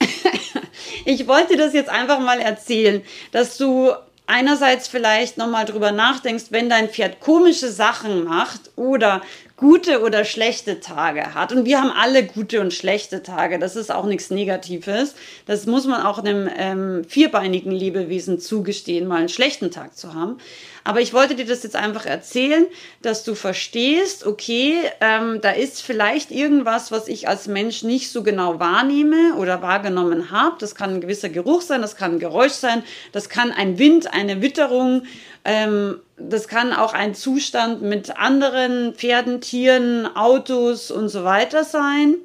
ich 1.04 1.26
wollte 1.26 1.56
das 1.56 1.72
jetzt 1.72 1.90
einfach 1.90 2.20
mal 2.20 2.40
erzählen, 2.40 3.02
dass 3.32 3.56
du 3.56 3.92
einerseits 4.26 4.86
vielleicht 4.86 5.38
nochmal 5.38 5.64
drüber 5.64 5.90
nachdenkst, 5.90 6.46
wenn 6.50 6.70
dein 6.70 6.88
Pferd 6.88 7.18
komische 7.18 7.68
Sachen 7.68 8.24
macht 8.24 8.70
oder 8.76 9.22
gute 9.60 10.02
oder 10.02 10.24
schlechte 10.24 10.80
Tage 10.80 11.34
hat. 11.34 11.52
Und 11.52 11.66
wir 11.66 11.80
haben 11.80 11.92
alle 11.92 12.24
gute 12.24 12.62
und 12.62 12.72
schlechte 12.72 13.22
Tage. 13.22 13.58
Das 13.58 13.76
ist 13.76 13.92
auch 13.92 14.06
nichts 14.06 14.30
Negatives. 14.30 15.14
Das 15.44 15.66
muss 15.66 15.86
man 15.86 16.02
auch 16.02 16.18
einem 16.18 16.48
ähm, 16.56 17.04
vierbeinigen 17.06 17.70
Lebewesen 17.70 18.40
zugestehen, 18.40 19.06
mal 19.06 19.16
einen 19.16 19.28
schlechten 19.28 19.70
Tag 19.70 19.98
zu 19.98 20.14
haben. 20.14 20.38
Aber 20.82 21.02
ich 21.02 21.12
wollte 21.12 21.34
dir 21.34 21.44
das 21.44 21.62
jetzt 21.62 21.76
einfach 21.76 22.06
erzählen, 22.06 22.66
dass 23.02 23.22
du 23.22 23.34
verstehst, 23.34 24.26
okay, 24.26 24.76
ähm, 25.02 25.40
da 25.42 25.50
ist 25.50 25.82
vielleicht 25.82 26.30
irgendwas, 26.30 26.90
was 26.90 27.06
ich 27.06 27.28
als 27.28 27.46
Mensch 27.46 27.82
nicht 27.82 28.10
so 28.10 28.22
genau 28.22 28.58
wahrnehme 28.58 29.34
oder 29.36 29.60
wahrgenommen 29.60 30.30
habe. 30.30 30.56
Das 30.58 30.74
kann 30.74 30.94
ein 30.94 31.00
gewisser 31.02 31.28
Geruch 31.28 31.60
sein, 31.60 31.82
das 31.82 31.96
kann 31.96 32.12
ein 32.12 32.18
Geräusch 32.18 32.52
sein, 32.52 32.82
das 33.12 33.28
kann 33.28 33.52
ein 33.52 33.78
Wind, 33.78 34.12
eine 34.14 34.40
Witterung, 34.40 35.02
ähm, 35.44 36.00
das 36.28 36.48
kann 36.48 36.72
auch 36.72 36.92
ein 36.92 37.14
Zustand 37.14 37.82
mit 37.82 38.16
anderen 38.18 38.94
Pferden, 38.94 39.40
Tieren, 39.40 40.06
Autos 40.14 40.90
und 40.90 41.08
so 41.08 41.24
weiter 41.24 41.64
sein. 41.64 42.16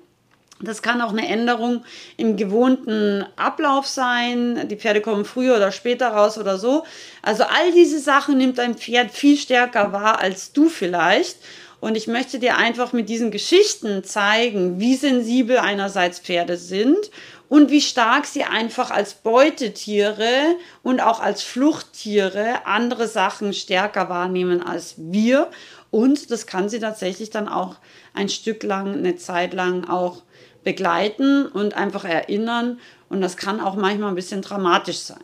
Das 0.62 0.82
kann 0.82 1.02
auch 1.02 1.12
eine 1.12 1.28
Änderung 1.28 1.84
im 2.18 2.38
gewohnten 2.38 3.26
Ablauf 3.36 3.88
sein. 3.88 4.68
Die 4.70 4.78
Pferde 4.78 5.02
kommen 5.02 5.26
früher 5.26 5.58
oder 5.58 5.72
später 5.72 6.10
raus 6.10 6.38
oder 6.38 6.58
so. 6.58 6.86
Also 7.22 7.44
all 7.44 7.72
diese 7.74 8.00
Sachen 8.00 8.38
nimmt 8.38 8.60
ein 8.60 8.76
Pferd 8.76 9.12
viel 9.12 9.38
stärker 9.38 9.92
wahr 9.92 10.20
als 10.20 10.54
du 10.54 10.70
vielleicht. 10.70 11.38
Und 11.82 11.96
ich 11.96 12.08
möchte 12.08 12.40
dir 12.40 12.58
einfach 12.58 12.94
mit 12.94 13.10
diesen 13.10 13.32
Geschichten 13.32 14.04
zeigen, 14.04 14.80
wie 14.80 14.96
sensibel 14.96 15.58
einerseits 15.58 16.20
Pferde 16.20 16.58
sind 16.58 17.12
und 17.50 17.70
wie 17.70 17.82
stark 17.82 18.26
sie 18.26 18.44
einfach 18.44 18.92
als 18.92 19.16
Beutetiere 19.16 20.56
und 20.84 21.00
auch 21.00 21.20
als 21.20 21.44
Fluchttiere 21.44 22.66
andere 22.66 23.08
Sachen 23.08 23.54
stärker 23.54 24.10
wahrnehmen 24.10 24.62
als 24.62 24.96
wir. 24.98 25.50
Und 25.92 26.32
das 26.32 26.48
kann 26.48 26.70
sie 26.70 26.80
tatsächlich 26.80 27.30
dann 27.30 27.48
auch 27.48 27.76
ein 28.14 28.30
Stück 28.30 28.64
lang, 28.64 28.94
eine 28.94 29.16
Zeit 29.16 29.54
lang 29.54 29.88
auch 29.88 30.24
begleiten 30.64 31.46
und 31.46 31.76
einfach 31.76 32.06
erinnern. 32.06 32.80
Und 33.10 33.22
das 33.22 33.38
kann 33.38 33.60
auch 33.62 33.76
manchmal 33.76 34.10
ein 34.10 34.16
bisschen 34.16 34.42
dramatisch 34.42 35.00
sein. 35.00 35.24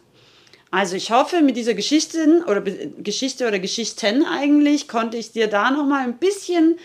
Also 0.69 0.95
ich 0.95 1.11
hoffe, 1.11 1.41
mit 1.41 1.57
dieser 1.57 1.73
Geschichte 1.73 2.45
oder 2.47 2.61
Geschichte 2.61 3.45
oder 3.45 3.59
Geschichten 3.59 4.25
eigentlich 4.25 4.87
konnte 4.87 5.17
ich 5.17 5.33
dir 5.33 5.47
da 5.47 5.69
noch 5.69 5.85
mal 5.85 6.03
ein 6.03 6.17
bisschen 6.17 6.77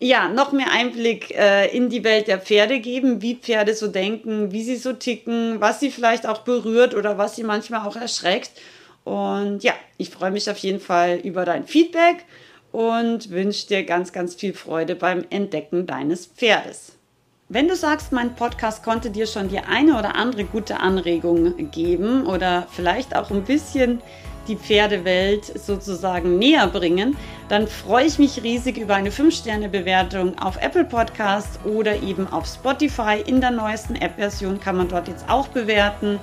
ja, 0.00 0.28
noch 0.28 0.52
mehr 0.52 0.72
Einblick 0.72 1.30
äh, 1.36 1.68
in 1.76 1.90
die 1.90 2.02
Welt 2.04 2.26
der 2.26 2.38
Pferde 2.38 2.80
geben, 2.80 3.20
wie 3.20 3.36
Pferde 3.36 3.74
so 3.74 3.86
denken, 3.86 4.50
wie 4.50 4.62
sie 4.62 4.76
so 4.76 4.94
ticken, 4.94 5.60
was 5.60 5.78
sie 5.78 5.90
vielleicht 5.90 6.26
auch 6.26 6.38
berührt 6.38 6.94
oder 6.94 7.18
was 7.18 7.36
sie 7.36 7.44
manchmal 7.44 7.86
auch 7.86 7.96
erschreckt. 7.96 8.50
Und 9.04 9.62
ja, 9.62 9.74
ich 9.98 10.08
freue 10.08 10.30
mich 10.30 10.48
auf 10.50 10.56
jeden 10.58 10.80
Fall 10.80 11.18
über 11.22 11.44
dein 11.44 11.66
Feedback 11.66 12.24
und 12.72 13.30
wünsche 13.30 13.66
dir 13.66 13.84
ganz, 13.84 14.12
ganz 14.12 14.34
viel 14.34 14.54
Freude 14.54 14.94
beim 14.94 15.24
Entdecken 15.28 15.86
deines 15.86 16.26
Pferdes. 16.26 16.92
Wenn 17.50 17.68
du 17.68 17.74
sagst, 17.76 18.12
mein 18.12 18.36
Podcast 18.36 18.82
konnte 18.84 19.10
dir 19.10 19.26
schon 19.26 19.48
die 19.48 19.58
eine 19.58 19.98
oder 19.98 20.14
andere 20.14 20.44
gute 20.44 20.78
Anregung 20.78 21.70
geben 21.72 22.24
oder 22.24 22.68
vielleicht 22.70 23.16
auch 23.16 23.30
ein 23.30 23.42
bisschen 23.42 24.00
die 24.50 24.56
Pferdewelt 24.56 25.44
sozusagen 25.58 26.38
näher 26.38 26.66
bringen, 26.66 27.16
dann 27.48 27.68
freue 27.68 28.04
ich 28.04 28.18
mich 28.18 28.42
riesig 28.42 28.76
über 28.76 28.96
eine 28.96 29.10
5-Sterne-Bewertung 29.10 30.38
auf 30.38 30.60
Apple 30.60 30.84
Podcast 30.84 31.60
oder 31.64 32.02
eben 32.02 32.26
auf 32.26 32.46
Spotify. 32.46 33.22
In 33.24 33.40
der 33.40 33.52
neuesten 33.52 33.94
App-Version 33.94 34.60
kann 34.60 34.76
man 34.76 34.88
dort 34.88 35.08
jetzt 35.08 35.28
auch 35.28 35.48
bewerten. 35.48 36.18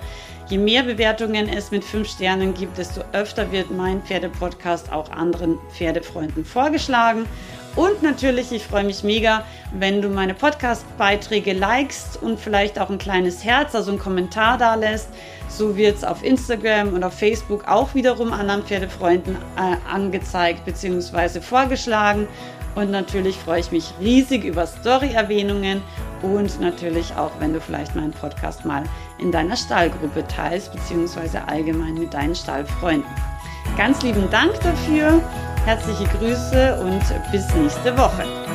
Je 0.50 0.58
mehr 0.58 0.84
Bewertungen 0.84 1.50
es 1.50 1.72
mit 1.72 1.84
5 1.84 2.08
Sternen 2.08 2.54
gibt, 2.54 2.78
desto 2.78 3.02
öfter 3.13 3.52
wird 3.52 3.72
mein 3.72 4.02
Pferdepodcast 4.02 4.92
auch 4.92 5.10
anderen 5.12 5.58
Pferdefreunden 5.74 6.46
vorgeschlagen. 6.46 7.26
Und 7.76 8.02
natürlich, 8.02 8.52
ich 8.52 8.63
freue 8.63 8.84
mich 8.84 9.04
mega, 9.04 9.46
wenn 9.72 10.02
du 10.02 10.10
meine 10.10 10.34
Podcast-Beiträge 10.34 11.54
likest 11.54 12.22
und 12.22 12.40
vielleicht 12.40 12.80
auch 12.80 12.90
ein 12.90 12.98
kleines 12.98 13.44
Herz, 13.44 13.76
also 13.76 13.92
einen 13.92 14.00
Kommentar 14.00 14.58
da 14.58 14.76
lässt. 14.76 15.10
So 15.58 15.76
wird 15.76 15.98
es 15.98 16.04
auf 16.04 16.24
Instagram 16.24 16.93
und 16.93 17.04
auf 17.04 17.13
Facebook 17.17 17.67
auch 17.67 17.96
wiederum 17.96 18.32
anderen 18.32 18.62
Pferdefreunden 18.62 19.36
äh, 19.56 19.91
angezeigt 19.91 20.63
bzw. 20.65 21.41
vorgeschlagen. 21.41 22.28
Und 22.76 22.91
natürlich 22.91 23.36
freue 23.38 23.62
ich 23.62 23.72
mich 23.72 23.91
riesig 24.00 24.43
über 24.43 24.67
Story-Erwähnungen 24.67 25.82
und 26.22 26.62
natürlich 26.62 27.15
auch, 27.15 27.32
wenn 27.39 27.54
du 27.54 27.60
vielleicht 27.60 27.96
meinen 27.96 28.12
Podcast 28.12 28.65
mal 28.65 28.84
in 29.17 29.32
deiner 29.32 29.56
Stallgruppe 29.56 30.28
teilst, 30.28 30.74
beziehungsweise 30.74 31.48
allgemein 31.48 31.96
mit 31.96 32.13
deinen 32.13 32.36
Stallfreunden. 32.36 33.10
Ganz 33.78 34.04
lieben 34.04 34.30
Dank 34.30 34.54
dafür, 34.62 35.24
herzliche 35.65 36.06
Grüße 36.20 36.80
und 36.82 37.32
bis 37.32 37.52
nächste 37.56 37.98
Woche. 37.98 38.47